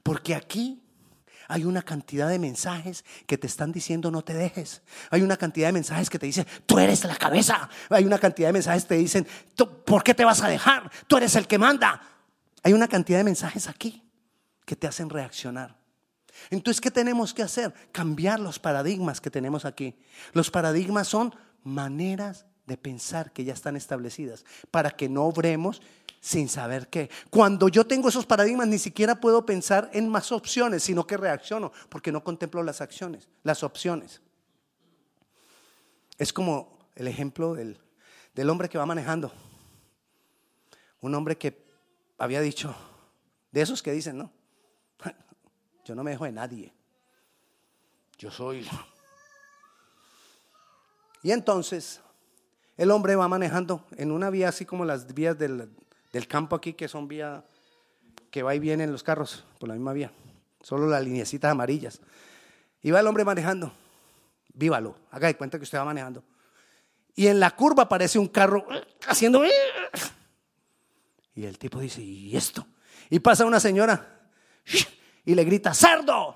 Porque 0.03 0.35
aquí 0.35 0.81
hay 1.49 1.65
una 1.65 1.81
cantidad 1.81 2.29
de 2.29 2.37
mensajes 2.37 3.03
que 3.25 3.35
te 3.35 3.47
están 3.47 3.71
diciendo 3.71 4.11
no 4.11 4.21
te 4.21 4.35
dejes. 4.35 4.83
Hay 5.09 5.23
una 5.23 5.35
cantidad 5.35 5.67
de 5.69 5.73
mensajes 5.73 6.07
que 6.07 6.19
te 6.19 6.27
dicen, 6.27 6.45
tú 6.67 6.77
eres 6.77 7.03
la 7.03 7.15
cabeza. 7.15 7.67
Hay 7.89 8.05
una 8.05 8.19
cantidad 8.19 8.49
de 8.49 8.53
mensajes 8.53 8.83
que 8.83 8.89
te 8.89 8.97
dicen, 8.97 9.27
¿por 9.83 10.03
qué 10.03 10.13
te 10.13 10.23
vas 10.23 10.43
a 10.43 10.47
dejar? 10.47 10.91
Tú 11.07 11.17
eres 11.17 11.35
el 11.35 11.47
que 11.47 11.57
manda. 11.57 12.03
Hay 12.61 12.73
una 12.73 12.87
cantidad 12.87 13.17
de 13.17 13.23
mensajes 13.23 13.67
aquí 13.67 14.07
que 14.63 14.75
te 14.75 14.85
hacen 14.85 15.09
reaccionar. 15.09 15.75
Entonces, 16.51 16.79
¿qué 16.79 16.91
tenemos 16.91 17.33
que 17.33 17.41
hacer? 17.41 17.73
Cambiar 17.91 18.39
los 18.39 18.59
paradigmas 18.59 19.19
que 19.19 19.31
tenemos 19.31 19.65
aquí. 19.65 19.99
Los 20.33 20.51
paradigmas 20.51 21.07
son 21.07 21.33
maneras 21.63 22.45
de 22.67 22.77
pensar 22.77 23.31
que 23.33 23.43
ya 23.43 23.53
están 23.53 23.75
establecidas 23.75 24.45
para 24.69 24.91
que 24.91 25.09
no 25.09 25.23
obremos 25.23 25.81
sin 26.21 26.49
saber 26.49 26.89
qué. 26.89 27.09
Cuando 27.29 27.67
yo 27.69 27.85
tengo 27.85 28.09
esos 28.09 28.25
paradigmas, 28.25 28.67
ni 28.67 28.79
siquiera 28.79 29.19
puedo 29.19 29.45
pensar 29.45 29.89
en 29.93 30.09
más 30.09 30.31
opciones, 30.31 30.83
sino 30.83 31.07
que 31.07 31.17
reacciono, 31.17 31.71
porque 31.89 32.11
no 32.11 32.23
contemplo 32.23 32.61
las 32.63 32.81
acciones, 32.81 33.27
las 33.43 33.63
opciones. 33.63 34.21
Es 36.17 36.33
como 36.33 36.77
el 36.95 37.07
ejemplo 37.07 37.53
del, 37.53 37.79
del 38.35 38.49
hombre 38.49 38.69
que 38.69 38.77
va 38.77 38.85
manejando. 38.85 39.31
Un 41.01 41.15
hombre 41.15 41.37
que 41.37 41.65
había 42.17 42.41
dicho, 42.41 42.75
de 43.51 43.61
esos 43.61 43.81
que 43.81 43.91
dicen, 43.91 44.17
no, 44.17 44.31
yo 45.85 45.95
no 45.95 46.03
me 46.03 46.11
dejo 46.11 46.25
de 46.25 46.33
nadie. 46.33 46.73
Yo 48.17 48.29
soy. 48.29 48.67
Y 51.23 51.31
entonces 51.31 52.01
el 52.75 52.91
hombre 52.91 53.15
va 53.15 53.29
manejando 53.29 53.85
en 53.95 54.11
una 54.11 54.29
vía 54.29 54.49
así 54.49 54.65
como 54.65 54.83
las 54.83 55.13
vías 55.13 55.37
del, 55.37 55.69
del 56.11 56.27
campo 56.27 56.55
aquí, 56.55 56.73
que 56.73 56.87
son 56.87 57.07
vía 57.07 57.43
que 58.31 58.43
va 58.43 58.53
y 58.55 58.59
viene 58.59 58.83
en 58.83 58.91
los 58.91 59.03
carros 59.03 59.43
por 59.59 59.69
la 59.69 59.75
misma 59.75 59.93
vía, 59.93 60.11
solo 60.61 60.87
las 60.87 61.03
lineecitas 61.03 61.51
amarillas. 61.51 62.01
Y 62.81 62.91
va 62.91 62.99
el 62.99 63.07
hombre 63.07 63.25
manejando, 63.25 63.73
vívalo, 64.53 64.95
haga 65.11 65.27
de 65.27 65.35
cuenta 65.35 65.57
que 65.57 65.63
usted 65.63 65.77
va 65.77 65.85
manejando. 65.85 66.23
Y 67.15 67.27
en 67.27 67.39
la 67.39 67.51
curva 67.51 67.83
aparece 67.83 68.19
un 68.19 68.27
carro 68.27 68.65
haciendo... 69.07 69.43
Y 71.35 71.45
el 71.45 71.57
tipo 71.57 71.79
dice, 71.79 72.01
¿y 72.01 72.35
esto? 72.35 72.65
Y 73.09 73.19
pasa 73.19 73.45
una 73.45 73.59
señora 73.59 74.19
y 75.25 75.35
le 75.35 75.43
grita, 75.43 75.73
cerdo. 75.73 76.35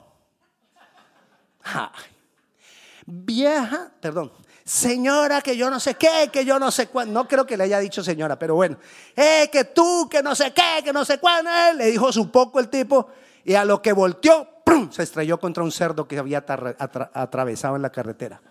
Vieja, 3.06 3.92
perdón, 4.00 4.32
señora 4.66 5.42
que 5.42 5.58
yo 5.58 5.70
no 5.70 5.80
sé 5.80 5.96
qué, 5.96 6.30
que 6.32 6.46
yo 6.46 6.58
no 6.58 6.72
sé 6.72 6.88
cuándo, 6.88 7.14
no 7.14 7.28
creo 7.28 7.46
que 7.46 7.58
le 7.58 7.66
haya 7.66 7.80
dicho 7.80 8.04
señora, 8.04 8.40
pero 8.40 8.56
bueno, 8.56 8.78
eh, 9.16 9.50
que 9.52 9.66
tú, 9.66 10.08
que 10.10 10.24
no 10.24 10.36
sé 10.36 10.54
qué, 10.54 10.84
que 10.84 10.94
no 10.94 11.04
sé 11.04 11.20
cuándo, 11.20 11.50
eh, 11.50 11.74
le 11.76 11.86
dijo 11.88 12.12
su 12.12 12.32
poco 12.32 12.60
el 12.60 12.70
tipo 12.70 13.10
y 13.44 13.56
a 13.56 13.66
lo 13.66 13.82
que 13.82 13.92
volteó, 13.92 14.48
se 14.92 15.04
estrelló 15.04 15.40
contra 15.40 15.64
un 15.64 15.72
cerdo 15.72 16.08
que 16.08 16.18
había 16.18 16.46
atravesado 16.48 17.76
en 17.76 17.82
la 17.82 17.92
carretera. 17.92 18.42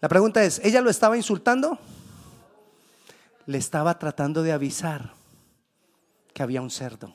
La 0.00 0.08
pregunta 0.08 0.42
es, 0.42 0.60
¿ella 0.64 0.80
lo 0.80 0.90
estaba 0.90 1.16
insultando? 1.16 1.78
Le 3.46 3.58
estaba 3.58 3.96
tratando 4.00 4.42
de 4.42 4.50
avisar 4.50 5.14
que 6.34 6.42
había 6.42 6.60
un 6.60 6.70
cerdo. 6.70 7.14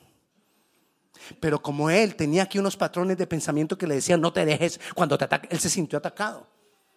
Pero 1.38 1.60
como 1.60 1.90
él 1.90 2.16
tenía 2.16 2.44
aquí 2.44 2.58
unos 2.58 2.78
patrones 2.78 3.18
de 3.18 3.26
pensamiento 3.26 3.76
que 3.76 3.86
le 3.86 3.96
decían, 3.96 4.22
no 4.22 4.32
te 4.32 4.46
dejes 4.46 4.80
cuando 4.94 5.18
te 5.18 5.24
ataque, 5.24 5.48
él 5.50 5.58
se 5.60 5.68
sintió 5.68 5.98
atacado 5.98 6.46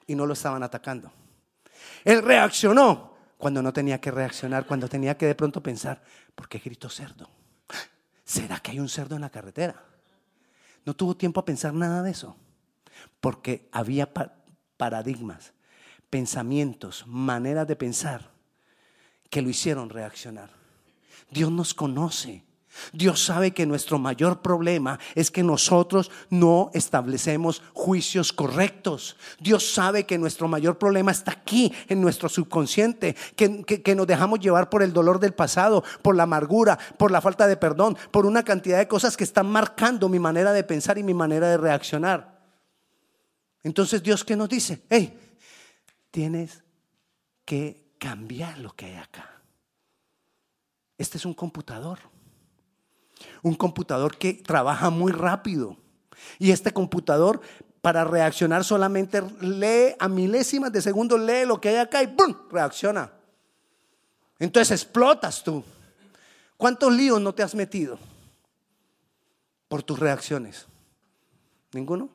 y 0.08 0.16
no 0.16 0.26
lo 0.26 0.34
estaban 0.34 0.64
atacando. 0.64 1.12
Él 2.04 2.22
reaccionó 2.22 3.16
cuando 3.38 3.62
no 3.62 3.74
tenía 3.74 4.00
que 4.00 4.12
reaccionar, 4.12 4.66
cuando 4.66 4.88
tenía 4.88 5.18
que 5.18 5.26
de 5.26 5.36
pronto 5.36 5.64
pensar, 5.64 6.02
¿por 6.36 6.48
qué 6.48 6.60
grito 6.60 6.90
cerdo? 6.90 7.30
¿Será 8.24 8.60
que 8.60 8.72
hay 8.72 8.80
un 8.80 8.90
cerdo 8.90 9.16
en 9.16 9.22
la 9.22 9.30
carretera? 9.30 9.84
No 10.86 10.96
tuvo 10.96 11.16
tiempo 11.16 11.40
a 11.40 11.46
pensar 11.46 11.74
nada 11.74 12.02
de 12.04 12.12
eso, 12.12 12.36
porque 13.20 13.68
había 13.72 14.12
paradigmas, 14.78 15.54
pensamientos, 16.10 17.06
maneras 17.08 17.68
de 17.68 17.76
pensar 17.76 18.32
que 19.30 19.42
lo 19.42 19.50
hicieron 19.50 19.90
reaccionar. 19.90 20.50
Dios 21.30 21.52
nos 21.52 21.74
conoce. 21.74 22.44
Dios 22.94 23.24
sabe 23.24 23.52
que 23.52 23.66
nuestro 23.66 24.00
mayor 24.00 24.42
problema 24.42 25.00
es 25.16 25.32
que 25.32 25.44
nosotros 25.44 26.12
no 26.30 26.72
establecemos 26.74 27.62
juicios 27.74 28.34
correctos. 28.34 29.16
Dios 29.40 29.74
sabe 29.74 30.06
que 30.06 30.18
nuestro 30.18 30.50
mayor 30.50 30.78
problema 30.78 31.12
está 31.12 31.32
aquí, 31.32 31.72
en 31.88 32.02
nuestro 32.02 32.28
subconsciente, 32.28 33.16
que, 33.36 33.96
nos 33.96 34.08
dejamos 34.08 34.40
llevar 34.40 34.70
por 34.70 34.84
el 34.84 34.92
dolor 34.92 35.20
del 35.20 35.34
pasado, 35.34 35.84
por 36.02 36.16
la 36.16 36.24
amargura, 36.24 36.78
por 36.98 37.12
la 37.12 37.22
falta 37.22 37.48
de 37.48 37.56
perdón, 37.56 37.98
por 38.12 38.26
una 38.26 38.44
cantidad 38.44 38.78
de 38.78 38.88
cosas 38.88 39.16
que 39.16 39.24
están 39.24 39.48
marcando 39.48 40.10
mi 40.10 40.20
manera 40.20 40.52
de 40.52 40.64
pensar 40.64 40.98
y 40.98 41.04
mi 41.04 41.14
manera 41.14 41.48
de 41.48 41.58
reaccionar. 41.58 42.42
Entonces 43.64 44.04
Dios 44.04 44.26
qué 44.26 44.36
nos 44.36 44.50
dice, 44.50 44.82
hey, 44.90 45.18
tienes 46.10 46.64
que 47.46 47.94
cambiar 47.98 48.58
lo 48.58 48.76
que 48.76 48.88
hay 48.88 48.96
acá. 48.96 49.42
Este 50.98 51.18
es 51.18 51.26
un 51.26 51.34
computador 51.34 52.11
un 53.42 53.56
computador 53.56 54.18
que 54.18 54.34
trabaja 54.34 54.90
muy 54.90 55.12
rápido. 55.12 55.78
Y 56.40 56.52
este 56.52 56.72
computador, 56.72 57.42
para 57.82 58.04
reaccionar, 58.04 58.64
solamente 58.64 59.22
lee 59.42 59.96
a 60.00 60.08
milésimas 60.08 60.72
de 60.72 60.82
segundo, 60.82 61.18
lee 61.18 61.46
lo 61.46 61.60
que 61.60 61.70
hay 61.70 61.78
acá 61.78 62.04
y 62.04 62.08
¡pum! 62.08 62.36
reacciona. 62.52 63.12
Entonces 64.40 64.72
explotas 64.72 65.44
tú. 65.44 65.64
¿Cuántos 66.58 66.94
líos 66.94 67.20
no 67.20 67.34
te 67.34 67.44
has 67.44 67.56
metido 67.56 67.98
por 69.68 69.84
tus 69.84 70.00
reacciones? 70.00 70.68
¿Ninguno? 71.74 72.10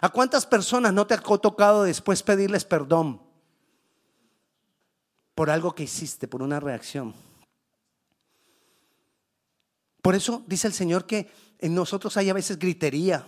¿A 0.00 0.08
cuántas 0.08 0.46
personas 0.46 0.92
no 0.92 1.06
te 1.06 1.14
ha 1.14 1.18
tocado 1.18 1.84
después 1.84 2.22
pedirles 2.22 2.64
perdón 2.64 3.20
por 5.34 5.50
algo 5.50 5.74
que 5.74 5.84
hiciste, 5.84 6.28
por 6.28 6.42
una 6.42 6.60
reacción? 6.60 7.14
Por 10.06 10.14
eso 10.14 10.44
dice 10.46 10.68
el 10.68 10.72
Señor 10.72 11.04
que 11.04 11.28
en 11.58 11.74
nosotros 11.74 12.16
hay 12.16 12.30
a 12.30 12.32
veces 12.32 12.60
gritería, 12.60 13.26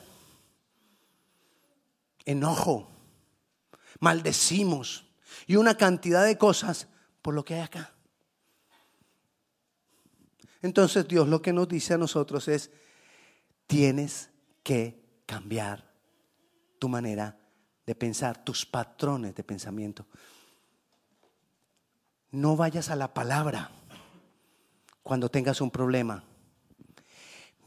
enojo, 2.24 2.88
maldecimos 3.98 5.04
y 5.48 5.56
una 5.56 5.76
cantidad 5.76 6.24
de 6.24 6.38
cosas 6.38 6.86
por 7.20 7.34
lo 7.34 7.44
que 7.44 7.54
hay 7.54 7.62
acá. 7.62 7.92
Entonces 10.62 11.08
Dios 11.08 11.26
lo 11.26 11.42
que 11.42 11.52
nos 11.52 11.66
dice 11.66 11.94
a 11.94 11.98
nosotros 11.98 12.46
es, 12.46 12.70
tienes 13.66 14.30
que 14.62 15.02
cambiar 15.26 15.84
tu 16.78 16.88
manera 16.88 17.40
de 17.86 17.96
pensar, 17.96 18.44
tus 18.44 18.64
patrones 18.64 19.34
de 19.34 19.42
pensamiento. 19.42 20.06
no 22.30 22.54
vayas 22.54 22.88
a 22.88 22.94
la 22.94 23.12
palabra 23.12 23.72
cuando 25.02 25.28
tengas 25.28 25.60
un 25.60 25.72
problema. 25.72 26.22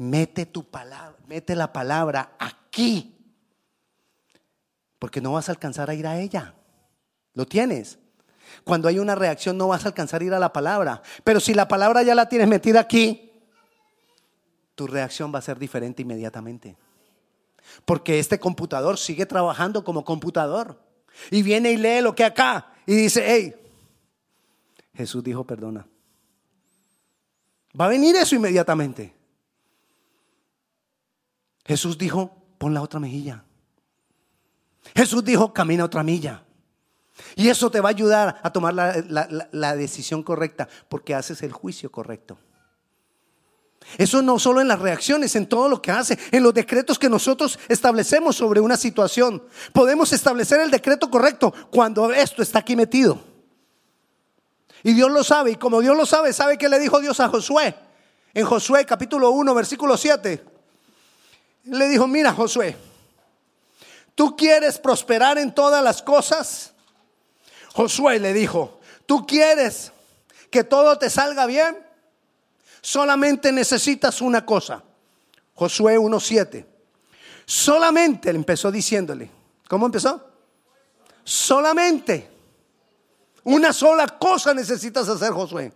Mete 0.02 0.48
tu 0.48 0.64
palabra, 0.64 1.16
mete 1.28 1.56
la 1.56 1.72
palabra 1.72 2.34
aquí. 2.40 3.16
Porque 4.98 5.22
no 5.22 5.34
vas 5.34 5.48
a 5.48 5.52
alcanzar 5.52 5.92
a 5.92 5.94
ir 5.94 6.08
a 6.08 6.20
ella. 6.20 6.56
Lo 7.36 7.46
tienes. 7.46 8.00
Cuando 8.64 8.88
hay 8.88 8.98
una 8.98 9.14
reacción 9.14 9.60
no 9.60 9.68
vas 9.68 9.86
a 9.86 9.90
alcanzar 9.90 10.24
a 10.24 10.26
ir 10.26 10.34
a 10.34 10.40
la 10.40 10.52
palabra. 10.52 11.04
Pero 11.24 11.40
si 11.40 11.54
la 11.54 11.68
palabra 11.68 12.02
ya 12.02 12.16
la 12.16 12.28
tienes 12.28 12.48
metida 12.48 12.80
aquí, 12.80 13.32
tu 14.74 14.88
reacción 14.88 15.32
va 15.32 15.38
a 15.38 15.44
ser 15.44 15.60
diferente 15.60 16.02
inmediatamente. 16.02 16.76
Porque 17.86 18.18
este 18.18 18.40
computador 18.40 18.98
sigue 18.98 19.28
trabajando 19.28 19.84
como 19.84 20.04
computador. 20.04 20.82
Y 21.30 21.44
viene 21.44 21.74
y 21.74 21.78
lee 21.78 22.02
lo 22.02 22.16
que 22.16 22.24
acá. 22.24 22.74
Y 22.88 22.96
dice, 22.96 23.24
hey, 23.24 23.54
Jesús 24.96 25.24
dijo, 25.24 25.44
perdona. 25.44 25.86
Va 27.80 27.86
a 27.86 27.90
venir 27.90 28.16
eso 28.16 28.34
inmediatamente. 28.34 29.21
Jesús 31.72 31.98
dijo, 31.98 32.36
pon 32.58 32.74
la 32.74 32.82
otra 32.82 33.00
mejilla. 33.00 33.46
Jesús 34.94 35.24
dijo, 35.24 35.54
camina 35.54 35.86
otra 35.86 36.04
milla. 36.04 36.44
Y 37.38 37.48
eso 37.48 37.72
te 37.72 37.80
va 37.80 37.88
a 37.88 37.92
ayudar 37.92 38.42
a 38.44 38.52
tomar 38.52 38.74
la, 38.74 39.76
decisión 39.78 40.22
correcta 40.22 40.68
porque 40.90 41.16
haces 41.16 41.42
el 41.44 41.54
juicio 41.54 41.90
correcto. 41.90 42.38
Eso 43.98 44.22
no 44.22 44.38
solo 44.38 44.60
en 44.60 44.68
las 44.68 44.80
reacciones, 44.80 45.34
en 45.38 45.48
todo 45.48 45.70
lo 45.70 45.82
que 45.82 45.92
hace, 45.92 46.20
en 46.34 46.44
los 46.44 46.54
decretos 46.54 47.00
que 47.00 47.08
nosotros 47.08 47.58
establecemos 47.70 48.36
sobre 48.36 48.60
una 48.60 48.76
situación. 48.76 49.42
Podemos 49.72 50.12
establecer 50.12 50.60
el 50.60 50.72
decreto 50.72 51.10
correcto 51.10 51.54
cuando 51.72 52.12
esto 52.12 52.44
está 52.44 52.60
aquí 52.60 52.76
metido. 52.76 53.24
Y 54.84 54.92
Dios 54.92 55.10
lo 55.10 55.24
sabe, 55.24 55.52
y 55.52 55.56
como 55.56 55.80
Dios 55.80 55.96
lo 55.96 56.06
sabe, 56.06 56.34
¿sabe 56.34 56.58
qué 56.58 56.68
le 56.68 56.80
dijo 56.80 57.00
Dios 57.00 57.22
a 57.22 57.30
Josué? 57.30 57.74
En 58.34 58.46
Josué 58.46 58.86
capítulo 58.86 59.32
1, 59.32 59.54
versículo 59.54 59.96
7. 59.96 60.51
Le 61.64 61.88
dijo, 61.88 62.08
mira 62.08 62.34
Josué, 62.34 62.76
¿tú 64.16 64.36
quieres 64.36 64.80
prosperar 64.80 65.38
en 65.38 65.54
todas 65.54 65.84
las 65.84 66.02
cosas? 66.02 66.74
Josué 67.74 68.20
le 68.20 68.34
dijo, 68.34 68.80
¿tú 69.06 69.26
quieres 69.26 69.92
que 70.50 70.64
todo 70.64 70.98
te 70.98 71.10
salga 71.10 71.46
bien? 71.46 71.78
Solamente 72.82 73.52
necesitas 73.52 74.22
una 74.22 74.46
cosa. 74.46 74.84
Josué 75.54 76.00
1.7. 76.00 76.66
Solamente, 77.46 78.32
le 78.32 78.40
empezó 78.40 78.72
diciéndole. 78.72 79.30
¿Cómo 79.68 79.86
empezó? 79.86 80.26
Solamente. 81.24 82.30
Una 83.44 83.72
sola 83.74 84.08
cosa 84.08 84.54
necesitas 84.54 85.08
hacer, 85.08 85.32
Josué. 85.32 85.72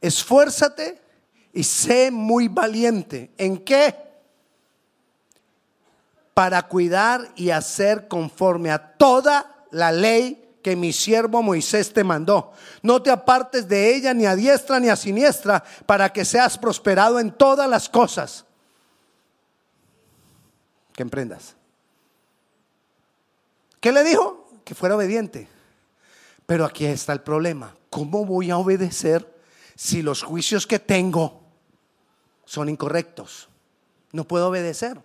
Esfuérzate 0.00 1.00
y 1.52 1.62
sé 1.62 2.10
muy 2.10 2.48
valiente. 2.48 3.30
¿En 3.36 3.58
qué? 3.58 4.05
Para 6.36 6.68
cuidar 6.68 7.32
y 7.34 7.48
hacer 7.48 8.08
conforme 8.08 8.70
a 8.70 8.92
toda 8.98 9.64
la 9.70 9.90
ley 9.90 10.58
que 10.62 10.76
mi 10.76 10.92
siervo 10.92 11.42
Moisés 11.42 11.94
te 11.94 12.04
mandó. 12.04 12.52
No 12.82 13.00
te 13.00 13.10
apartes 13.10 13.66
de 13.68 13.94
ella 13.96 14.12
ni 14.12 14.26
a 14.26 14.36
diestra 14.36 14.78
ni 14.78 14.90
a 14.90 14.96
siniestra 14.96 15.64
para 15.86 16.12
que 16.12 16.26
seas 16.26 16.58
prosperado 16.58 17.18
en 17.18 17.30
todas 17.30 17.70
las 17.70 17.88
cosas 17.88 18.44
que 20.92 21.02
emprendas. 21.02 21.56
¿Qué 23.80 23.92
le 23.92 24.04
dijo? 24.04 24.50
Que 24.62 24.74
fuera 24.74 24.96
obediente. 24.96 25.48
Pero 26.44 26.66
aquí 26.66 26.84
está 26.84 27.14
el 27.14 27.22
problema. 27.22 27.74
¿Cómo 27.88 28.26
voy 28.26 28.50
a 28.50 28.58
obedecer 28.58 29.40
si 29.74 30.02
los 30.02 30.22
juicios 30.22 30.66
que 30.66 30.78
tengo 30.78 31.44
son 32.44 32.68
incorrectos? 32.68 33.48
No 34.12 34.24
puedo 34.24 34.48
obedecer. 34.48 35.00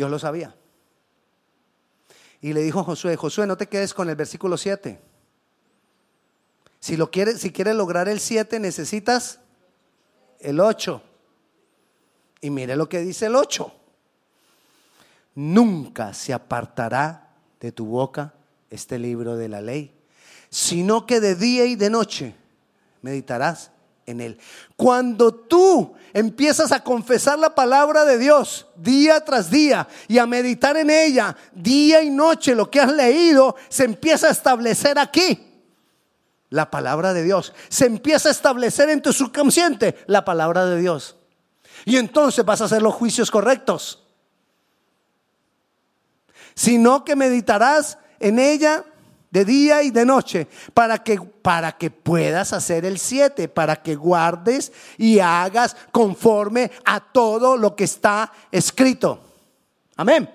Dios 0.00 0.10
lo 0.10 0.18
sabía. 0.18 0.56
Y 2.40 2.54
le 2.54 2.62
dijo 2.62 2.80
a 2.80 2.84
Josué, 2.84 3.16
Josué, 3.16 3.46
no 3.46 3.58
te 3.58 3.66
quedes 3.66 3.92
con 3.92 4.08
el 4.08 4.16
versículo 4.16 4.56
7. 4.56 4.98
Si 6.78 6.96
lo 6.96 7.10
quieres, 7.10 7.38
si 7.38 7.52
quieres 7.52 7.74
lograr 7.74 8.08
el 8.08 8.18
7, 8.18 8.60
necesitas 8.60 9.40
el 10.38 10.58
8. 10.58 11.02
Y 12.40 12.48
mire 12.48 12.76
lo 12.76 12.88
que 12.88 13.00
dice 13.00 13.26
el 13.26 13.36
8. 13.36 13.70
Nunca 15.34 16.14
se 16.14 16.32
apartará 16.32 17.34
de 17.60 17.70
tu 17.70 17.84
boca 17.84 18.32
este 18.70 18.98
libro 18.98 19.36
de 19.36 19.50
la 19.50 19.60
ley, 19.60 19.94
sino 20.48 21.04
que 21.04 21.20
de 21.20 21.34
día 21.34 21.66
y 21.66 21.76
de 21.76 21.90
noche 21.90 22.34
meditarás 23.02 23.70
en 24.10 24.20
él. 24.20 24.38
Cuando 24.76 25.34
tú 25.34 25.94
empiezas 26.12 26.72
a 26.72 26.82
confesar 26.82 27.38
la 27.38 27.54
palabra 27.54 28.04
de 28.04 28.18
Dios 28.18 28.66
día 28.76 29.24
tras 29.24 29.50
día 29.50 29.88
y 30.08 30.18
a 30.18 30.26
meditar 30.26 30.76
en 30.76 30.90
ella 30.90 31.36
día 31.52 32.02
y 32.02 32.10
noche, 32.10 32.54
lo 32.54 32.70
que 32.70 32.80
has 32.80 32.92
leído 32.92 33.56
se 33.68 33.84
empieza 33.84 34.28
a 34.28 34.32
establecer 34.32 34.98
aquí. 34.98 35.46
La 36.50 36.70
palabra 36.70 37.12
de 37.14 37.22
Dios. 37.22 37.52
Se 37.68 37.86
empieza 37.86 38.28
a 38.28 38.32
establecer 38.32 38.90
en 38.90 39.02
tu 39.02 39.12
subconsciente 39.12 39.96
la 40.06 40.24
palabra 40.24 40.66
de 40.66 40.80
Dios. 40.80 41.16
Y 41.84 41.96
entonces 41.96 42.44
vas 42.44 42.60
a 42.60 42.64
hacer 42.64 42.82
los 42.82 42.94
juicios 42.94 43.30
correctos. 43.30 44.04
Sino 46.54 47.04
que 47.04 47.14
meditarás 47.14 47.98
en 48.18 48.38
ella 48.38 48.84
de 49.30 49.44
día 49.44 49.82
y 49.82 49.90
de 49.90 50.04
noche, 50.04 50.48
para 50.74 51.02
que, 51.02 51.20
para 51.20 51.72
que 51.72 51.90
puedas 51.90 52.52
hacer 52.52 52.84
el 52.84 52.98
siete, 52.98 53.48
para 53.48 53.82
que 53.82 53.94
guardes 53.94 54.72
y 54.98 55.20
hagas 55.20 55.76
conforme 55.92 56.70
a 56.84 57.00
todo 57.00 57.56
lo 57.56 57.76
que 57.76 57.84
está 57.84 58.32
escrito. 58.50 59.22
Amén. 59.96 60.28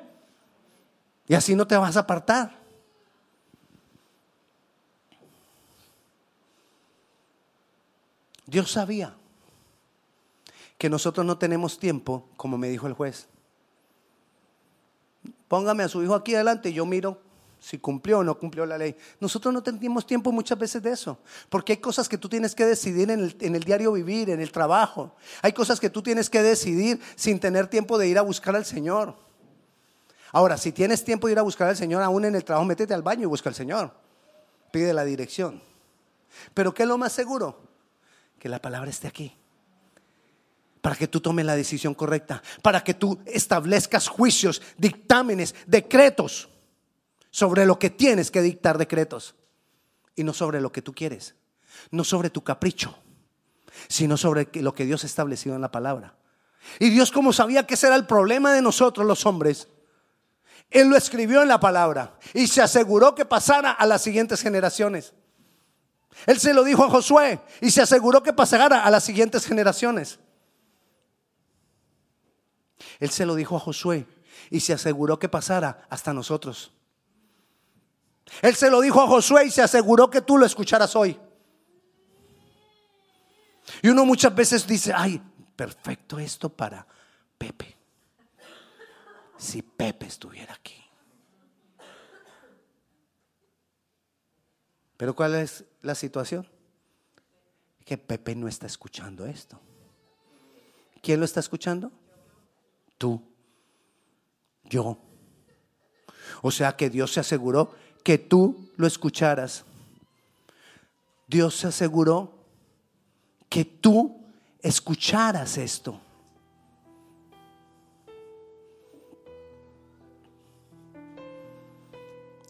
Y 1.27 1.33
así 1.33 1.55
no 1.55 1.67
te 1.67 1.75
vas 1.75 1.97
a 1.97 2.01
apartar. 2.01 2.65
Dios 8.45 8.71
sabía 8.71 9.15
que 10.77 10.89
nosotros 10.89 11.25
no 11.25 11.37
tenemos 11.37 11.79
tiempo, 11.79 12.29
como 12.37 12.57
me 12.57 12.69
dijo 12.69 12.87
el 12.87 12.93
juez. 12.93 13.27
Póngame 15.47 15.83
a 15.83 15.89
su 15.89 16.03
hijo 16.03 16.15
aquí 16.15 16.35
adelante 16.35 16.69
y 16.69 16.73
yo 16.73 16.85
miro 16.85 17.19
si 17.65 17.79
cumplió 17.79 18.19
o 18.19 18.23
no 18.23 18.37
cumplió 18.37 18.63
la 18.63 18.77
ley. 18.77 18.95
Nosotros 19.19 19.51
no 19.51 19.63
tenemos 19.63 20.05
tiempo 20.05 20.31
muchas 20.31 20.55
veces 20.55 20.83
de 20.83 20.91
eso, 20.91 21.17
porque 21.49 21.73
hay 21.73 21.77
cosas 21.77 22.07
que 22.07 22.15
tú 22.15 22.29
tienes 22.29 22.53
que 22.53 22.63
decidir 22.63 23.09
en 23.09 23.21
el, 23.21 23.35
en 23.39 23.55
el, 23.55 23.63
diario 23.63 23.91
vivir, 23.91 24.29
en 24.29 24.39
el 24.39 24.51
trabajo. 24.51 25.15
Hay 25.41 25.51
cosas 25.51 25.79
que 25.79 25.89
tú 25.89 26.03
tienes 26.03 26.29
que 26.29 26.43
decidir 26.43 27.01
sin 27.15 27.39
tener 27.39 27.65
tiempo 27.65 27.97
de 27.97 28.07
ir 28.07 28.19
a 28.19 28.21
buscar 28.21 28.55
al 28.55 28.65
Señor. 28.65 29.15
Ahora, 30.31 30.57
si 30.57 30.73
tienes 30.73 31.03
tiempo 31.03 31.25
de 31.25 31.33
ir 31.33 31.39
a 31.39 31.41
buscar 31.41 31.67
al 31.67 31.75
Señor, 31.75 32.03
aún 32.03 32.25
en 32.25 32.35
el 32.35 32.43
trabajo, 32.43 32.65
métete 32.65 32.93
al 32.93 33.01
baño 33.01 33.23
y 33.23 33.25
busca 33.25 33.49
al 33.49 33.55
Señor. 33.55 33.91
Pide 34.69 34.93
la 34.93 35.03
dirección. 35.03 35.59
Pero 36.53 36.71
¿qué 36.71 36.83
es 36.83 36.89
lo 36.89 36.99
más 36.99 37.13
seguro? 37.13 37.63
Que 38.37 38.47
la 38.47 38.61
palabra 38.61 38.91
esté 38.91 39.07
aquí 39.07 39.35
para 40.81 40.95
que 40.95 41.07
tú 41.07 41.19
tomes 41.19 41.47
la 41.47 41.55
decisión 41.55 41.95
correcta, 41.95 42.43
para 42.61 42.83
que 42.83 42.93
tú 42.93 43.17
establezcas 43.25 44.07
juicios, 44.07 44.61
dictámenes, 44.77 45.55
decretos 45.65 46.47
sobre 47.35 47.65
lo 47.65 47.77
que 47.77 47.89
tienes 47.89 48.31
que 48.31 48.41
dictar 48.41 48.77
decretos 48.77 49.35
y 50.15 50.23
no 50.23 50.31
sobre 50.31 50.61
lo 50.61 50.71
que 50.71 50.81
tú 50.81 50.93
quieres, 50.93 51.35
no 51.91 52.05
sobre 52.05 52.29
tu 52.29 52.45
capricho, 52.45 52.97
sino 53.89 54.15
sobre 54.15 54.47
lo 54.53 54.73
que 54.73 54.85
Dios 54.85 55.03
ha 55.03 55.07
establecido 55.07 55.53
en 55.53 55.59
la 55.59 55.69
palabra. 55.69 56.15
Y 56.79 56.91
Dios 56.91 57.11
como 57.11 57.33
sabía 57.33 57.67
que 57.67 57.73
ese 57.73 57.87
era 57.87 57.97
el 57.97 58.05
problema 58.05 58.53
de 58.53 58.61
nosotros 58.61 59.05
los 59.05 59.25
hombres, 59.25 59.67
Él 60.71 60.87
lo 60.87 60.95
escribió 60.95 61.41
en 61.41 61.49
la 61.49 61.59
palabra 61.59 62.17
y 62.33 62.47
se 62.47 62.61
aseguró 62.61 63.13
que 63.15 63.25
pasara 63.25 63.71
a 63.71 63.85
las 63.85 64.01
siguientes 64.01 64.41
generaciones. 64.41 65.11
Él 66.27 66.39
se 66.39 66.53
lo 66.53 66.63
dijo 66.63 66.85
a 66.85 66.89
Josué 66.89 67.41
y 67.59 67.69
se 67.69 67.81
aseguró 67.81 68.23
que 68.23 68.31
pasara 68.31 68.81
a 68.81 68.89
las 68.89 69.03
siguientes 69.03 69.45
generaciones. 69.45 70.19
Él 72.97 73.09
se 73.09 73.25
lo 73.25 73.35
dijo 73.35 73.57
a 73.57 73.59
Josué 73.59 74.07
y 74.49 74.61
se 74.61 74.71
aseguró 74.71 75.19
que 75.19 75.27
pasara 75.27 75.85
hasta 75.89 76.13
nosotros. 76.13 76.71
Él 78.41 78.55
se 78.55 78.69
lo 78.69 78.81
dijo 78.81 79.01
a 79.01 79.07
Josué 79.07 79.45
y 79.45 79.51
se 79.51 79.61
aseguró 79.61 80.09
que 80.09 80.21
tú 80.21 80.37
lo 80.37 80.45
escucharas 80.45 80.95
hoy. 80.95 81.19
Y 83.81 83.89
uno 83.89 84.05
muchas 84.05 84.33
veces 84.33 84.65
dice, 84.67 84.93
ay, 84.95 85.21
perfecto 85.55 86.19
esto 86.19 86.49
para 86.49 86.85
Pepe. 87.37 87.75
Si 89.37 89.61
Pepe 89.61 90.07
estuviera 90.07 90.53
aquí. 90.53 90.81
Pero 94.97 95.15
¿cuál 95.15 95.35
es 95.35 95.65
la 95.81 95.95
situación? 95.95 96.47
Que 97.83 97.97
Pepe 97.97 98.35
no 98.35 98.47
está 98.47 98.65
escuchando 98.65 99.25
esto. 99.25 99.59
¿Quién 101.01 101.19
lo 101.19 101.25
está 101.25 101.39
escuchando? 101.39 101.91
Tú, 102.97 103.21
yo. 104.63 104.97
O 106.41 106.49
sea 106.49 106.75
que 106.75 106.89
Dios 106.89 107.13
se 107.13 107.19
aseguró 107.19 107.75
que 108.05 108.19
tú 108.19 108.69
lo 108.77 108.85
escucharas. 108.85 109.65
Dios 111.27 111.55
se 111.55 111.65
aseguró 111.65 112.31
que 113.49 113.65
tú 113.65 114.21
escucharas 114.61 115.57
esto. 115.57 115.99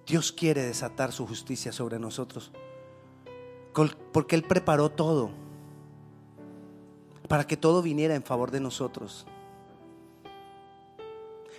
Dios 0.06 0.34
quiere 0.34 0.62
desatar 0.62 1.13
su 1.13 1.26
justicia 1.26 1.72
sobre 1.72 2.00
nosotros. 2.00 2.52
Porque 4.12 4.36
Él 4.36 4.44
preparó 4.44 4.91
todo 4.91 5.32
para 7.30 7.48
que 7.48 7.56
todo 7.56 7.82
viniera 7.82 8.13
en 8.13 8.24
favor 8.24 8.52
de 8.52 8.60
nosotros. 8.60 9.26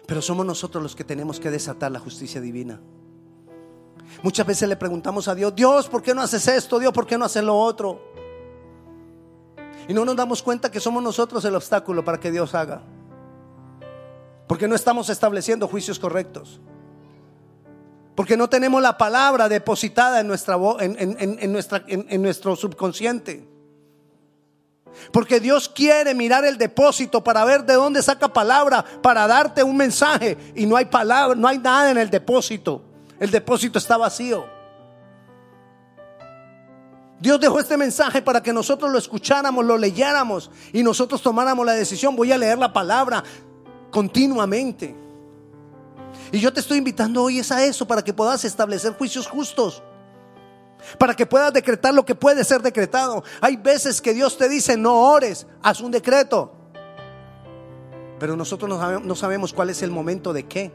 Pero 0.06 0.20
somos 0.20 0.44
nosotros 0.44 0.82
los 0.82 0.94
que 0.94 1.02
tenemos 1.02 1.40
que 1.40 1.50
desatar 1.50 1.90
la 1.90 1.98
justicia 1.98 2.42
divina. 2.42 2.78
Muchas 4.22 4.46
veces 4.46 4.68
le 4.68 4.76
preguntamos 4.76 5.28
a 5.28 5.34
Dios, 5.34 5.54
Dios, 5.54 5.88
¿por 5.88 6.02
qué 6.02 6.14
no 6.14 6.22
haces 6.22 6.46
esto? 6.48 6.78
Dios, 6.78 6.92
¿por 6.92 7.06
qué 7.06 7.18
no 7.18 7.24
haces 7.24 7.42
lo 7.42 7.56
otro? 7.56 8.00
Y 9.88 9.94
no 9.94 10.04
nos 10.04 10.16
damos 10.16 10.42
cuenta 10.42 10.70
que 10.70 10.80
somos 10.80 11.02
nosotros 11.02 11.44
el 11.44 11.54
obstáculo 11.54 12.04
para 12.04 12.18
que 12.18 12.30
Dios 12.30 12.54
haga. 12.54 12.82
Porque 14.46 14.68
no 14.68 14.74
estamos 14.74 15.08
estableciendo 15.10 15.68
juicios 15.68 15.98
correctos. 15.98 16.60
Porque 18.14 18.36
no 18.36 18.48
tenemos 18.48 18.80
la 18.80 18.96
palabra 18.96 19.48
depositada 19.48 20.20
en, 20.20 20.26
nuestra, 20.26 20.56
en, 20.78 22.06
en 22.08 22.22
nuestro 22.22 22.56
subconsciente. 22.56 23.46
Porque 25.12 25.40
Dios 25.40 25.68
quiere 25.68 26.14
mirar 26.14 26.44
el 26.44 26.56
depósito 26.56 27.22
para 27.22 27.44
ver 27.44 27.64
de 27.64 27.74
dónde 27.74 28.02
saca 28.02 28.32
palabra 28.32 28.84
para 29.02 29.26
darte 29.26 29.62
un 29.62 29.76
mensaje 29.76 30.36
y 30.54 30.66
no 30.66 30.76
hay 30.76 30.86
palabra, 30.86 31.34
no 31.34 31.46
hay 31.46 31.58
nada 31.58 31.90
en 31.90 31.98
el 31.98 32.10
depósito. 32.10 32.82
El 33.18 33.30
depósito 33.30 33.78
está 33.78 33.96
vacío. 33.96 34.46
Dios 37.18 37.40
dejó 37.40 37.58
este 37.58 37.76
mensaje 37.76 38.20
para 38.20 38.42
que 38.42 38.52
nosotros 38.52 38.92
lo 38.92 38.98
escucháramos, 38.98 39.64
lo 39.64 39.78
leyéramos 39.78 40.50
y 40.72 40.82
nosotros 40.82 41.22
tomáramos 41.22 41.64
la 41.64 41.72
decisión. 41.72 42.14
Voy 42.14 42.30
a 42.30 42.38
leer 42.38 42.58
la 42.58 42.72
palabra 42.72 43.24
continuamente. 43.90 44.94
Y 46.32 46.40
yo 46.40 46.52
te 46.52 46.60
estoy 46.60 46.78
invitando 46.78 47.22
hoy 47.22 47.38
es 47.38 47.50
a 47.52 47.64
eso, 47.64 47.86
para 47.86 48.02
que 48.02 48.12
puedas 48.12 48.44
establecer 48.44 48.92
juicios 48.94 49.26
justos. 49.26 49.82
Para 50.98 51.14
que 51.14 51.24
puedas 51.24 51.52
decretar 51.52 51.94
lo 51.94 52.04
que 52.04 52.14
puede 52.14 52.44
ser 52.44 52.60
decretado. 52.60 53.24
Hay 53.40 53.56
veces 53.56 54.02
que 54.02 54.12
Dios 54.12 54.36
te 54.36 54.48
dice, 54.48 54.76
no 54.76 55.00
ores, 55.00 55.46
haz 55.62 55.80
un 55.80 55.90
decreto. 55.90 56.52
Pero 58.18 58.36
nosotros 58.36 58.68
no 59.02 59.14
sabemos, 59.14 59.52
cuál 59.52 59.70
es 59.70 59.82
el 59.82 59.90
momento 59.90 60.32
de 60.32 60.46
qué. 60.46 60.72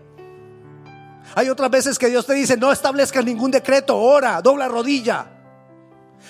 Hay 1.35 1.49
otras 1.49 1.69
veces 1.69 1.97
que 1.97 2.07
Dios 2.07 2.25
te 2.25 2.33
dice, 2.33 2.57
no 2.57 2.71
establezcas 2.71 3.23
ningún 3.23 3.51
decreto, 3.51 3.97
ora, 3.97 4.41
dobla 4.41 4.67
rodilla. 4.67 5.27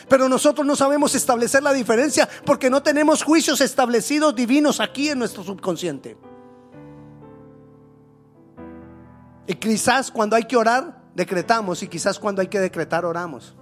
Pero 0.08 0.30
nosotros 0.30 0.66
no 0.66 0.76
sabemos 0.76 1.16
establecer 1.16 1.64
la 1.64 1.74
diferencia 1.74 2.28
porque 2.46 2.70
no 2.70 2.82
tenemos 2.84 3.24
juicios 3.24 3.62
establecidos 3.62 4.36
divinos 4.36 4.80
aquí 4.80 5.10
en 5.10 5.20
nuestro 5.20 5.44
subconsciente. 5.44 6.18
Y 9.48 9.56
quizás 9.56 10.12
cuando 10.12 10.36
hay 10.36 10.44
que 10.44 10.56
orar, 10.56 11.02
decretamos 11.14 11.84
y 11.84 11.88
quizás 11.88 12.20
cuando 12.20 12.42
hay 12.42 12.48
que 12.48 12.60
decretar, 12.60 13.06
oramos. 13.06 13.56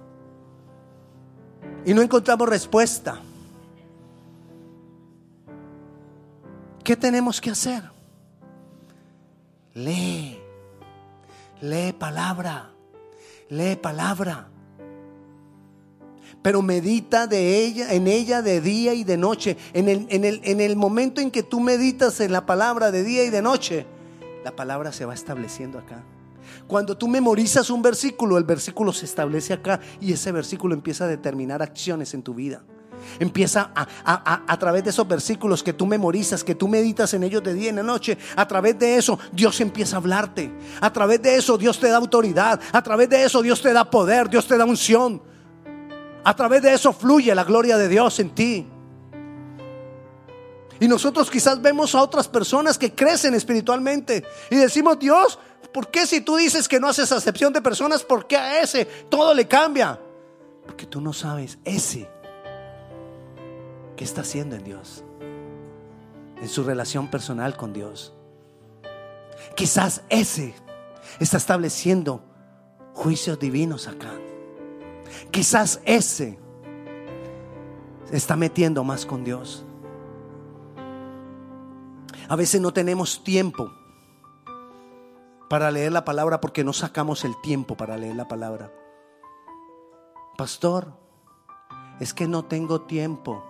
Y 1.84 1.94
no 1.94 2.02
encontramos 2.02 2.48
respuesta. 2.48 3.20
¿Qué 6.84 6.96
tenemos 6.96 7.40
que 7.40 7.50
hacer? 7.50 7.82
Lee 9.74 10.39
Lee 11.62 11.92
palabra, 11.92 12.70
lee 13.48 13.76
palabra. 13.76 14.48
Pero 16.42 16.62
medita 16.62 17.26
de 17.26 17.64
ella, 17.64 17.92
en 17.92 18.06
ella 18.06 18.40
de 18.40 18.62
día 18.62 18.94
y 18.94 19.04
de 19.04 19.18
noche. 19.18 19.58
En 19.74 19.88
el, 19.88 20.06
en, 20.08 20.24
el, 20.24 20.40
en 20.44 20.60
el 20.60 20.74
momento 20.74 21.20
en 21.20 21.30
que 21.30 21.42
tú 21.42 21.60
meditas 21.60 22.18
en 22.20 22.32
la 22.32 22.46
palabra 22.46 22.90
de 22.90 23.04
día 23.04 23.24
y 23.24 23.30
de 23.30 23.42
noche, 23.42 23.86
la 24.42 24.56
palabra 24.56 24.90
se 24.90 25.04
va 25.04 25.12
estableciendo 25.12 25.78
acá. 25.78 26.02
Cuando 26.66 26.96
tú 26.96 27.08
memorizas 27.08 27.68
un 27.68 27.82
versículo, 27.82 28.38
el 28.38 28.44
versículo 28.44 28.92
se 28.92 29.04
establece 29.04 29.52
acá 29.52 29.80
y 30.00 30.12
ese 30.12 30.32
versículo 30.32 30.74
empieza 30.74 31.04
a 31.04 31.08
determinar 31.08 31.62
acciones 31.62 32.14
en 32.14 32.22
tu 32.22 32.34
vida. 32.34 32.62
Empieza 33.18 33.70
a, 33.74 34.58
través 34.58 34.84
de 34.84 34.90
esos 34.90 35.06
versículos 35.06 35.62
que 35.62 35.72
tú 35.72 35.86
memorizas, 35.86 36.44
que 36.44 36.54
tú 36.54 36.68
meditas 36.68 37.14
en 37.14 37.24
ellos 37.24 37.42
de 37.42 37.54
día 37.54 37.70
y 37.70 37.74
de 37.74 37.82
noche. 37.82 38.18
A 38.36 38.46
través 38.46 38.78
de 38.78 38.96
eso 38.96 39.18
Dios 39.32 39.60
empieza 39.60 39.96
a 39.96 39.98
hablarte. 39.98 40.52
A 40.80 40.92
través 40.92 41.22
de 41.22 41.36
eso 41.36 41.58
Dios 41.58 41.78
te 41.78 41.88
da 41.88 41.96
autoridad. 41.96 42.60
A 42.72 42.82
través 42.82 43.08
de 43.08 43.24
eso 43.24 43.42
Dios 43.42 43.60
te 43.60 43.72
da 43.72 43.90
poder, 43.90 44.28
Dios 44.28 44.46
te 44.46 44.56
da 44.56 44.64
unción. 44.64 45.22
A 46.24 46.36
través 46.36 46.62
de 46.62 46.72
eso 46.72 46.92
fluye 46.92 47.34
la 47.34 47.44
gloria 47.44 47.78
de 47.78 47.88
Dios 47.88 48.20
en 48.20 48.30
ti. 48.30 48.68
Y 50.80 50.88
nosotros 50.88 51.30
quizás 51.30 51.60
vemos 51.60 51.94
a 51.94 52.02
otras 52.02 52.26
personas 52.26 52.78
que 52.78 52.94
crecen 52.94 53.34
espiritualmente 53.34 54.24
y 54.50 54.56
decimos, 54.56 54.98
Dios, 54.98 55.38
¿por 55.74 55.90
qué 55.90 56.06
si 56.06 56.22
tú 56.22 56.36
dices 56.36 56.66
que 56.66 56.80
no 56.80 56.88
haces 56.88 57.12
acepción 57.12 57.52
de 57.52 57.60
personas, 57.60 58.02
por 58.02 58.26
qué 58.26 58.36
a 58.38 58.62
ese 58.62 58.86
todo 59.08 59.34
le 59.34 59.46
cambia? 59.46 60.00
Porque 60.64 60.86
tú 60.86 61.00
no 61.00 61.12
sabes, 61.12 61.58
ese 61.64 62.08
¿Qué 64.00 64.04
está 64.04 64.22
haciendo 64.22 64.56
en 64.56 64.64
Dios? 64.64 65.04
En 66.40 66.48
su 66.48 66.64
relación 66.64 67.08
personal 67.08 67.54
con 67.54 67.74
Dios. 67.74 68.14
Quizás 69.54 70.04
ese 70.08 70.54
está 71.18 71.36
estableciendo 71.36 72.24
juicios 72.94 73.38
divinos 73.38 73.88
acá. 73.88 74.10
Quizás 75.30 75.82
ese 75.84 76.38
se 78.06 78.16
está 78.16 78.36
metiendo 78.36 78.84
más 78.84 79.04
con 79.04 79.22
Dios. 79.22 79.66
A 82.26 82.36
veces 82.36 82.58
no 82.58 82.72
tenemos 82.72 83.22
tiempo 83.22 83.70
para 85.50 85.70
leer 85.70 85.92
la 85.92 86.06
palabra 86.06 86.40
porque 86.40 86.64
no 86.64 86.72
sacamos 86.72 87.26
el 87.26 87.38
tiempo 87.42 87.76
para 87.76 87.98
leer 87.98 88.16
la 88.16 88.28
palabra. 88.28 88.72
Pastor, 90.38 90.90
es 92.00 92.14
que 92.14 92.26
no 92.26 92.46
tengo 92.46 92.80
tiempo. 92.80 93.49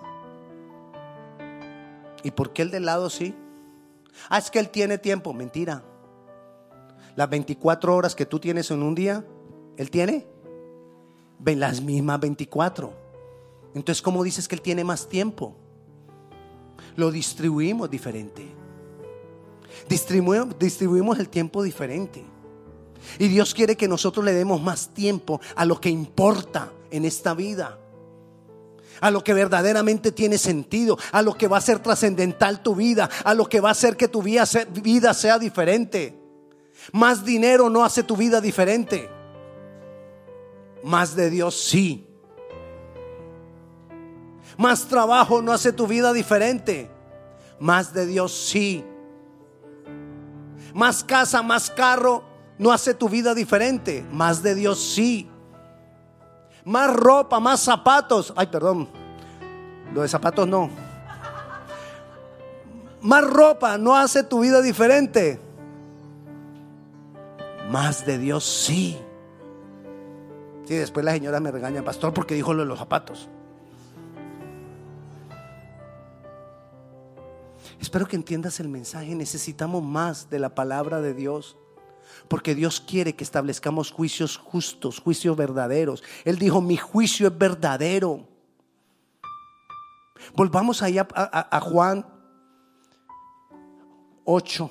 ¿Y 2.22 2.30
por 2.30 2.52
qué 2.52 2.62
el 2.62 2.70
de 2.70 2.80
lado 2.80 3.10
sí? 3.10 3.34
Ah, 4.28 4.38
es 4.38 4.50
que 4.50 4.58
él 4.58 4.68
tiene 4.70 4.98
tiempo. 4.98 5.32
Mentira. 5.32 5.82
Las 7.16 7.28
24 7.28 7.94
horas 7.94 8.14
que 8.14 8.26
tú 8.26 8.38
tienes 8.38 8.70
en 8.70 8.82
un 8.82 8.94
día, 8.94 9.24
él 9.76 9.90
tiene 9.90 10.26
las 11.44 11.80
mismas 11.80 12.20
24. 12.20 12.92
Entonces, 13.74 14.02
¿cómo 14.02 14.22
dices 14.22 14.48
que 14.48 14.54
él 14.54 14.62
tiene 14.62 14.84
más 14.84 15.08
tiempo? 15.08 15.56
Lo 16.96 17.10
distribuimos 17.10 17.90
diferente. 17.90 18.46
Distribuimos, 19.88 20.58
distribuimos 20.58 21.18
el 21.18 21.28
tiempo 21.28 21.62
diferente. 21.62 22.24
Y 23.18 23.28
Dios 23.28 23.54
quiere 23.54 23.76
que 23.76 23.88
nosotros 23.88 24.24
le 24.24 24.32
demos 24.32 24.60
más 24.60 24.92
tiempo 24.92 25.40
a 25.56 25.64
lo 25.64 25.80
que 25.80 25.88
importa 25.88 26.72
en 26.90 27.04
esta 27.04 27.34
vida 27.34 27.78
a 29.00 29.10
lo 29.10 29.24
que 29.24 29.34
verdaderamente 29.34 30.12
tiene 30.12 30.38
sentido, 30.38 30.98
a 31.12 31.22
lo 31.22 31.34
que 31.34 31.48
va 31.48 31.58
a 31.58 31.62
ser 31.62 31.80
trascendental 31.80 32.62
tu 32.62 32.74
vida, 32.74 33.08
a 33.24 33.34
lo 33.34 33.48
que 33.48 33.60
va 33.60 33.70
a 33.70 33.72
hacer 33.72 33.96
que 33.96 34.08
tu 34.08 34.22
vida 34.22 34.46
sea, 34.46 35.38
diferente. 35.38 36.18
Más 36.92 37.24
dinero 37.24 37.70
no 37.70 37.84
hace 37.84 38.02
tu 38.02 38.16
vida 38.16 38.40
diferente. 38.40 39.10
Más 40.82 41.14
de 41.14 41.30
Dios 41.30 41.60
sí. 41.60 42.06
Más 44.56 44.86
trabajo 44.86 45.42
no 45.42 45.52
hace 45.52 45.72
tu 45.72 45.86
vida 45.86 46.12
diferente. 46.12 46.90
Más 47.58 47.92
de 47.92 48.06
Dios 48.06 48.32
sí. 48.32 48.84
Más 50.74 51.04
casa, 51.04 51.42
más 51.42 51.70
carro 51.70 52.24
no 52.58 52.72
hace 52.72 52.94
tu 52.94 53.08
vida 53.08 53.34
diferente. 53.34 54.04
Más 54.10 54.42
de 54.42 54.54
Dios 54.54 54.80
sí 54.80 55.30
más 56.64 56.94
ropa, 56.94 57.40
más 57.40 57.60
zapatos. 57.60 58.32
Ay, 58.36 58.46
perdón, 58.46 58.88
lo 59.94 60.02
de 60.02 60.08
zapatos 60.08 60.46
no. 60.46 60.70
Más 63.02 63.24
ropa 63.24 63.78
no 63.78 63.96
hace 63.96 64.22
tu 64.22 64.40
vida 64.40 64.60
diferente. 64.60 65.40
Más 67.70 68.04
de 68.04 68.18
Dios 68.18 68.44
sí. 68.44 68.98
Sí, 70.66 70.74
después 70.74 71.04
la 71.04 71.12
señora 71.12 71.40
me 71.40 71.50
regaña, 71.50 71.82
pastor, 71.82 72.12
porque 72.12 72.34
dijo 72.34 72.52
lo 72.52 72.62
de 72.62 72.68
los 72.68 72.78
zapatos. 72.78 73.28
Espero 77.80 78.06
que 78.06 78.16
entiendas 78.16 78.60
el 78.60 78.68
mensaje. 78.68 79.14
Necesitamos 79.14 79.82
más 79.82 80.28
de 80.28 80.38
la 80.38 80.54
palabra 80.54 81.00
de 81.00 81.14
Dios. 81.14 81.56
Porque 82.28 82.54
Dios 82.54 82.80
quiere 82.80 83.14
que 83.16 83.24
establezcamos 83.24 83.90
juicios 83.90 84.36
justos, 84.36 85.00
juicios 85.00 85.36
verdaderos. 85.36 86.02
Él 86.24 86.38
dijo, 86.38 86.60
mi 86.60 86.76
juicio 86.76 87.28
es 87.28 87.38
verdadero. 87.38 88.29
Volvamos 90.34 90.82
ahí 90.82 90.98
a, 90.98 91.60
Juan 91.60 92.06
8. 94.24 94.70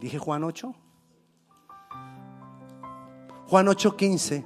¿Dije 0.00 0.18
Juan 0.18 0.44
8? 0.44 0.74
Juan 3.48 3.66
8:15. 3.66 4.44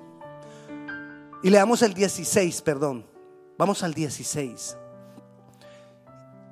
Y 1.42 1.50
leamos 1.50 1.82
el 1.82 1.92
16, 1.92 2.62
perdón. 2.62 3.04
Vamos 3.58 3.82
al 3.82 3.94
16. 3.94 4.76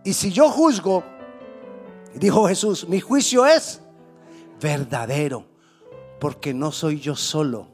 Y 0.05 0.13
si 0.13 0.33
yo 0.33 0.49
juzgo, 0.49 1.05
dijo 2.15 2.49
Jesús, 2.49 2.89
mi 2.89 3.01
juicio 3.01 3.47
es 3.47 3.81
verdadero, 4.61 5.45
porque 6.19 6.53
no 6.55 6.73
soy 6.73 6.99
yo 6.99 7.15
solo, 7.15 7.69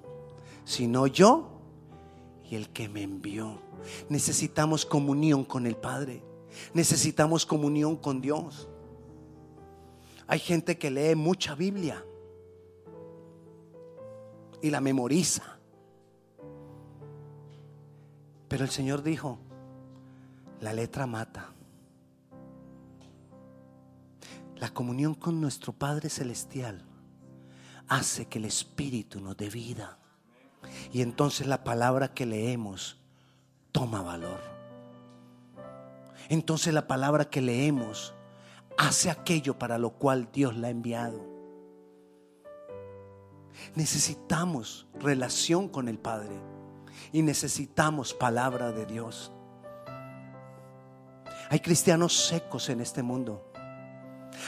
sino 0.65 1.07
yo 1.07 1.56
y 2.51 2.57
el 2.57 2.69
que 2.71 2.89
me 2.89 3.03
envió. 3.03 3.61
Necesitamos 4.09 4.87
comunión 4.87 5.45
con 5.45 5.67
el 5.67 5.77
Padre. 5.77 6.23
Necesitamos 6.75 7.45
comunión 7.45 7.97
con 7.97 8.21
Dios. 8.21 8.69
Hay 10.27 10.39
gente 10.39 10.79
que 10.79 10.91
lee 10.91 11.15
mucha 11.15 11.55
Biblia 11.55 12.05
y 14.63 14.71
la 14.71 14.81
memoriza. 14.81 15.59
Pero 18.49 18.65
el 18.65 18.71
Señor 18.71 19.03
dijo, 19.03 19.39
la 20.61 20.73
letra 20.73 21.07
mata. 21.07 21.53
La 24.57 24.73
comunión 24.73 25.15
con 25.15 25.41
nuestro 25.41 25.73
Padre 25.73 26.09
Celestial 26.09 26.83
hace 27.89 28.27
que 28.27 28.39
el 28.39 28.47
Espíritu 28.47 29.21
nos 29.21 29.37
dé 29.37 29.51
vida. 29.51 29.99
Y 30.93 31.03
entonces 31.03 31.47
la 31.47 31.65
palabra 31.65 32.15
que 32.15 32.27
leemos 32.27 32.99
toma 33.73 34.03
valor. 34.03 34.41
Entonces 36.29 36.73
la 36.75 36.87
palabra 36.87 37.27
que 37.27 37.41
leemos 37.41 38.15
hace 38.77 39.11
aquello 39.11 39.59
para 39.59 39.79
lo 39.79 39.91
cual 39.91 40.29
Dios 40.33 40.57
la 40.57 40.69
ha 40.69 40.71
enviado. 40.71 41.25
Necesitamos 43.75 44.87
relación 45.01 45.69
con 45.69 45.89
el 45.89 45.99
Padre 45.99 46.35
y 47.13 47.23
necesitamos 47.23 48.15
palabra 48.15 48.73
de 48.73 48.87
Dios. 48.87 49.33
Hay 51.49 51.61
cristianos 51.61 52.15
secos 52.27 52.69
en 52.69 52.81
este 52.81 53.03
mundo. 53.03 53.51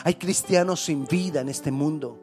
Hay 0.04 0.14
cristianos 0.14 0.80
sin 0.84 1.06
vida 1.06 1.40
en 1.40 1.48
este 1.48 1.70
mundo. 1.70 2.18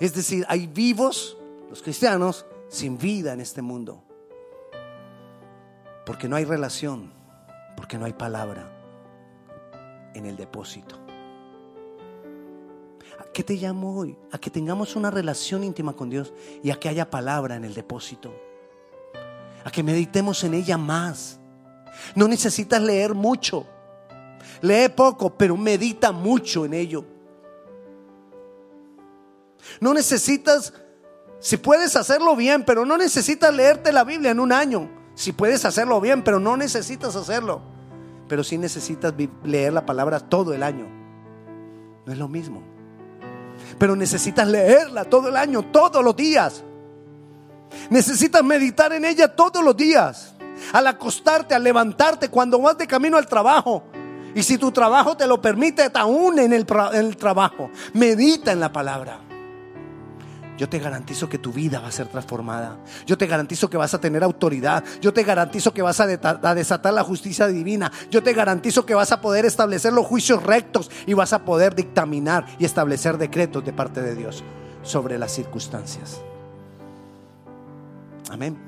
Es 0.00 0.14
decir, 0.14 0.44
hay 0.48 0.66
vivos, 0.66 1.37
los 1.68 1.82
cristianos, 1.82 2.46
sin 2.68 2.98
vida 2.98 3.32
en 3.32 3.40
este 3.40 3.62
mundo. 3.62 4.02
Porque 6.06 6.28
no 6.28 6.36
hay 6.36 6.44
relación, 6.44 7.12
porque 7.76 7.98
no 7.98 8.06
hay 8.06 8.12
palabra 8.12 8.70
en 10.14 10.26
el 10.26 10.36
depósito. 10.36 10.96
¿A 13.18 13.24
qué 13.32 13.42
te 13.42 13.54
llamo 13.54 13.96
hoy? 13.96 14.16
A 14.32 14.38
que 14.38 14.50
tengamos 14.50 14.96
una 14.96 15.10
relación 15.10 15.64
íntima 15.64 15.92
con 15.94 16.08
Dios 16.08 16.32
y 16.62 16.70
a 16.70 16.78
que 16.78 16.88
haya 16.88 17.10
palabra 17.10 17.56
en 17.56 17.64
el 17.64 17.74
depósito. 17.74 18.34
A 19.64 19.70
que 19.70 19.82
meditemos 19.82 20.42
en 20.44 20.54
ella 20.54 20.78
más. 20.78 21.38
No 22.14 22.28
necesitas 22.28 22.80
leer 22.80 23.14
mucho. 23.14 23.66
Lee 24.62 24.88
poco, 24.88 25.36
pero 25.36 25.56
medita 25.56 26.12
mucho 26.12 26.64
en 26.64 26.74
ello. 26.74 27.04
No 29.80 29.92
necesitas, 29.92 30.72
si 31.40 31.56
puedes 31.56 31.94
hacerlo 31.96 32.34
bien, 32.34 32.64
pero 32.64 32.84
no 32.84 32.98
necesitas 32.98 33.54
leerte 33.54 33.92
la 33.92 34.04
Biblia 34.04 34.30
en 34.30 34.40
un 34.40 34.52
año. 34.52 34.90
Si 35.14 35.32
puedes 35.32 35.64
hacerlo 35.64 36.00
bien, 36.00 36.22
pero 36.22 36.40
no 36.40 36.56
necesitas 36.56 37.14
hacerlo. 37.16 37.60
Pero 38.28 38.42
si 38.44 38.58
necesitas 38.58 39.14
leer 39.44 39.72
la 39.72 39.86
palabra 39.86 40.20
todo 40.20 40.52
el 40.52 40.62
año. 40.62 40.86
No 42.06 42.12
es 42.12 42.18
lo 42.18 42.28
mismo. 42.28 42.62
Pero 43.78 43.94
necesitas 43.94 44.46
leerla 44.48 45.04
todo 45.04 45.28
el 45.28 45.36
año, 45.36 45.62
todos 45.62 46.04
los 46.04 46.16
días. 46.16 46.64
Necesitas 47.90 48.42
meditar 48.42 48.92
en 48.92 49.04
ella 49.04 49.34
todos 49.34 49.62
los 49.64 49.76
días. 49.76 50.34
Al 50.72 50.86
acostarte, 50.88 51.54
al 51.54 51.62
levantarte, 51.62 52.28
cuando 52.28 52.60
vas 52.60 52.76
de 52.78 52.86
camino 52.86 53.16
al 53.16 53.26
trabajo. 53.26 53.84
Y 54.34 54.42
si 54.42 54.58
tu 54.58 54.72
trabajo 54.72 55.16
te 55.16 55.26
lo 55.26 55.40
permite, 55.40 55.90
aún 55.94 56.38
en 56.38 56.52
el, 56.52 56.66
en 56.92 57.06
el 57.06 57.16
trabajo, 57.16 57.70
medita 57.92 58.52
en 58.52 58.60
la 58.60 58.72
palabra. 58.72 59.27
Yo 60.58 60.68
te 60.68 60.80
garantizo 60.80 61.28
que 61.28 61.38
tu 61.38 61.52
vida 61.52 61.78
va 61.78 61.86
a 61.86 61.92
ser 61.92 62.08
transformada. 62.08 62.78
Yo 63.06 63.16
te 63.16 63.28
garantizo 63.28 63.70
que 63.70 63.76
vas 63.76 63.94
a 63.94 64.00
tener 64.00 64.24
autoridad. 64.24 64.82
Yo 65.00 65.12
te 65.12 65.22
garantizo 65.22 65.72
que 65.72 65.82
vas 65.82 66.00
a 66.00 66.06
desatar 66.54 66.92
la 66.92 67.04
justicia 67.04 67.46
divina. 67.46 67.92
Yo 68.10 68.24
te 68.24 68.32
garantizo 68.32 68.84
que 68.84 68.92
vas 68.92 69.12
a 69.12 69.20
poder 69.20 69.44
establecer 69.44 69.92
los 69.92 70.04
juicios 70.04 70.42
rectos 70.42 70.90
y 71.06 71.14
vas 71.14 71.32
a 71.32 71.44
poder 71.44 71.76
dictaminar 71.76 72.44
y 72.58 72.64
establecer 72.64 73.18
decretos 73.18 73.64
de 73.64 73.72
parte 73.72 74.02
de 74.02 74.16
Dios 74.16 74.42
sobre 74.82 75.16
las 75.16 75.30
circunstancias. 75.30 76.20
Amén. 78.28 78.58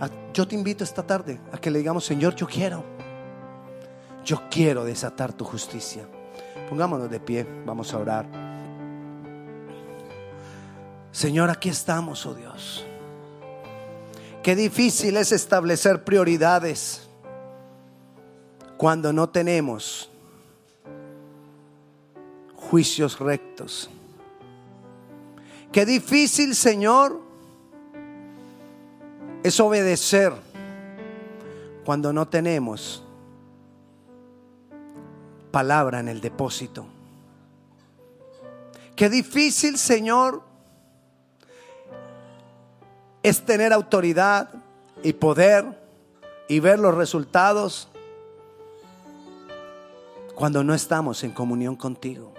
Ah, 0.00 0.08
yo 0.32 0.48
te 0.48 0.54
invito 0.54 0.84
esta 0.84 1.02
tarde 1.02 1.38
a 1.52 1.58
que 1.58 1.70
le 1.70 1.80
digamos, 1.80 2.06
Señor, 2.06 2.34
yo 2.34 2.46
quiero. 2.46 2.82
Yo 4.24 4.40
quiero 4.50 4.84
desatar 4.84 5.34
tu 5.34 5.44
justicia. 5.44 6.08
Pongámonos 6.70 7.10
de 7.10 7.20
pie, 7.20 7.46
vamos 7.66 7.92
a 7.92 7.98
orar. 7.98 8.49
Señor, 11.12 11.50
aquí 11.50 11.68
estamos, 11.68 12.24
oh 12.26 12.34
Dios. 12.34 12.84
Qué 14.42 14.56
difícil 14.56 15.16
es 15.16 15.32
establecer 15.32 16.04
prioridades 16.04 17.02
cuando 18.76 19.12
no 19.12 19.28
tenemos 19.28 20.08
juicios 22.54 23.18
rectos. 23.18 23.90
Qué 25.72 25.84
difícil, 25.84 26.54
Señor, 26.54 27.20
es 29.42 29.60
obedecer 29.60 30.32
cuando 31.84 32.12
no 32.12 32.28
tenemos 32.28 33.02
palabra 35.50 36.00
en 36.00 36.08
el 36.08 36.20
depósito. 36.20 36.86
Qué 38.96 39.10
difícil, 39.10 39.76
Señor, 39.76 40.49
es 43.22 43.44
tener 43.44 43.72
autoridad 43.72 44.50
y 45.02 45.12
poder 45.12 45.64
y 46.48 46.60
ver 46.60 46.78
los 46.78 46.94
resultados 46.94 47.88
cuando 50.34 50.64
no 50.64 50.74
estamos 50.74 51.22
en 51.22 51.32
comunión 51.32 51.76
contigo. 51.76 52.32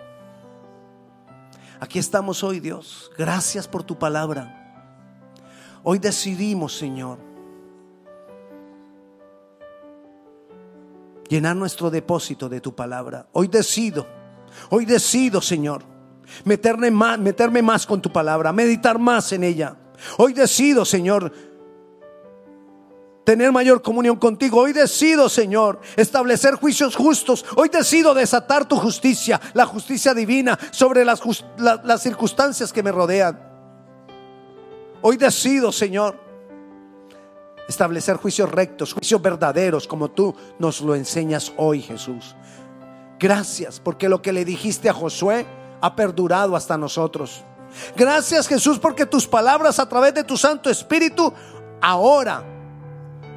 Aquí 1.79 1.99
estamos 1.99 2.43
hoy, 2.43 2.59
Dios. 2.59 3.11
Gracias 3.17 3.67
por 3.67 3.83
tu 3.83 3.97
palabra. 3.97 4.57
Hoy 5.83 5.97
decidimos, 5.97 6.77
Señor, 6.77 7.17
llenar 11.27 11.55
nuestro 11.55 11.89
depósito 11.89 12.49
de 12.49 12.61
tu 12.61 12.75
palabra. 12.75 13.27
Hoy 13.31 13.47
decido, 13.47 14.05
hoy 14.69 14.85
decido, 14.85 15.41
Señor, 15.41 15.83
meterme 16.43 16.91
más, 16.91 17.17
meterme 17.17 17.61
más 17.61 17.85
con 17.87 18.01
tu 18.01 18.11
palabra, 18.11 18.51
meditar 18.51 18.99
más 18.99 19.31
en 19.31 19.43
ella. 19.43 19.75
Hoy 20.17 20.33
decido, 20.33 20.85
Señor, 20.85 21.31
tener 23.23 23.51
mayor 23.51 23.81
comunión 23.81 24.17
contigo. 24.17 24.59
Hoy 24.61 24.73
decido, 24.73 25.29
Señor, 25.29 25.79
establecer 25.95 26.55
juicios 26.55 26.95
justos. 26.95 27.45
Hoy 27.55 27.69
decido 27.69 28.13
desatar 28.13 28.67
tu 28.67 28.75
justicia, 28.77 29.39
la 29.53 29.65
justicia 29.65 30.13
divina 30.13 30.57
sobre 30.71 31.05
las, 31.05 31.21
las, 31.57 32.01
circunstancias 32.01 32.73
que 32.73 32.83
me 32.83 32.91
rodean. 32.91 33.39
Hoy 35.01 35.17
decido, 35.17 35.71
Señor, 35.71 36.19
establecer 37.67 38.17
juicios 38.17 38.51
rectos, 38.51 38.93
juicios 38.93 39.21
verdaderos, 39.21 39.87
como 39.87 40.11
tú 40.11 40.35
nos 40.59 40.81
lo 40.81 40.95
enseñas 40.95 41.53
hoy, 41.57 41.81
Jesús. 41.81 42.35
Gracias, 43.19 43.79
porque 43.79 44.09
lo 44.09 44.21
que 44.21 44.33
le 44.33 44.45
dijiste 44.45 44.89
a 44.89 44.93
Josué 44.93 45.45
ha 45.79 45.95
perdurado 45.95 46.55
hasta 46.55 46.77
nosotros. 46.77 47.43
Gracias 47.95 48.47
Jesús 48.47 48.79
porque 48.79 49.05
tus 49.05 49.27
palabras 49.27 49.79
a 49.79 49.87
través 49.87 50.13
de 50.13 50.23
tu 50.23 50.37
Santo 50.37 50.69
Espíritu 50.69 51.33
ahora 51.81 52.43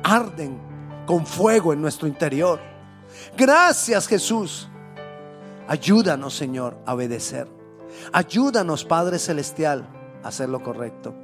arden 0.03 0.61
con 1.07 1.27
fuego 1.27 1.73
en 1.73 1.81
nuestro 1.81 2.09
interior. 2.09 2.61
Gracias 3.37 4.07
Jesús. 4.07 4.69
Ayúdanos 5.69 6.35
Señor 6.35 6.77
a 6.87 6.95
obedecer. 6.95 7.49
Ayúdanos 8.13 8.85
Padre 8.85 9.19
Celestial 9.19 9.87
a 10.23 10.29
hacer 10.29 10.49
lo 10.49 10.63
correcto. 10.63 11.15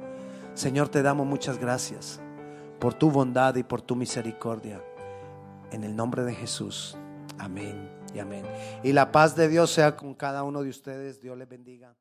Señor, 0.53 0.89
te 0.89 1.01
damos 1.01 1.27
muchas 1.27 1.57
gracias 1.57 2.19
por 2.79 2.93
tu 2.93 3.11
bondad 3.11 3.55
y 3.55 3.63
por 3.63 3.81
tu 3.81 3.95
misericordia. 3.95 4.81
En 5.71 5.83
el 5.83 5.95
nombre 5.95 6.23
de 6.23 6.33
Jesús. 6.35 6.97
Amén 7.37 7.89
y 8.13 8.19
amén. 8.19 8.45
Y 8.83 8.91
la 8.91 9.11
paz 9.11 9.35
de 9.35 9.47
Dios 9.47 9.71
sea 9.71 9.95
con 9.95 10.13
cada 10.13 10.43
uno 10.43 10.63
de 10.63 10.69
ustedes. 10.69 11.21
Dios 11.21 11.37
les 11.37 11.47
bendiga. 11.47 11.95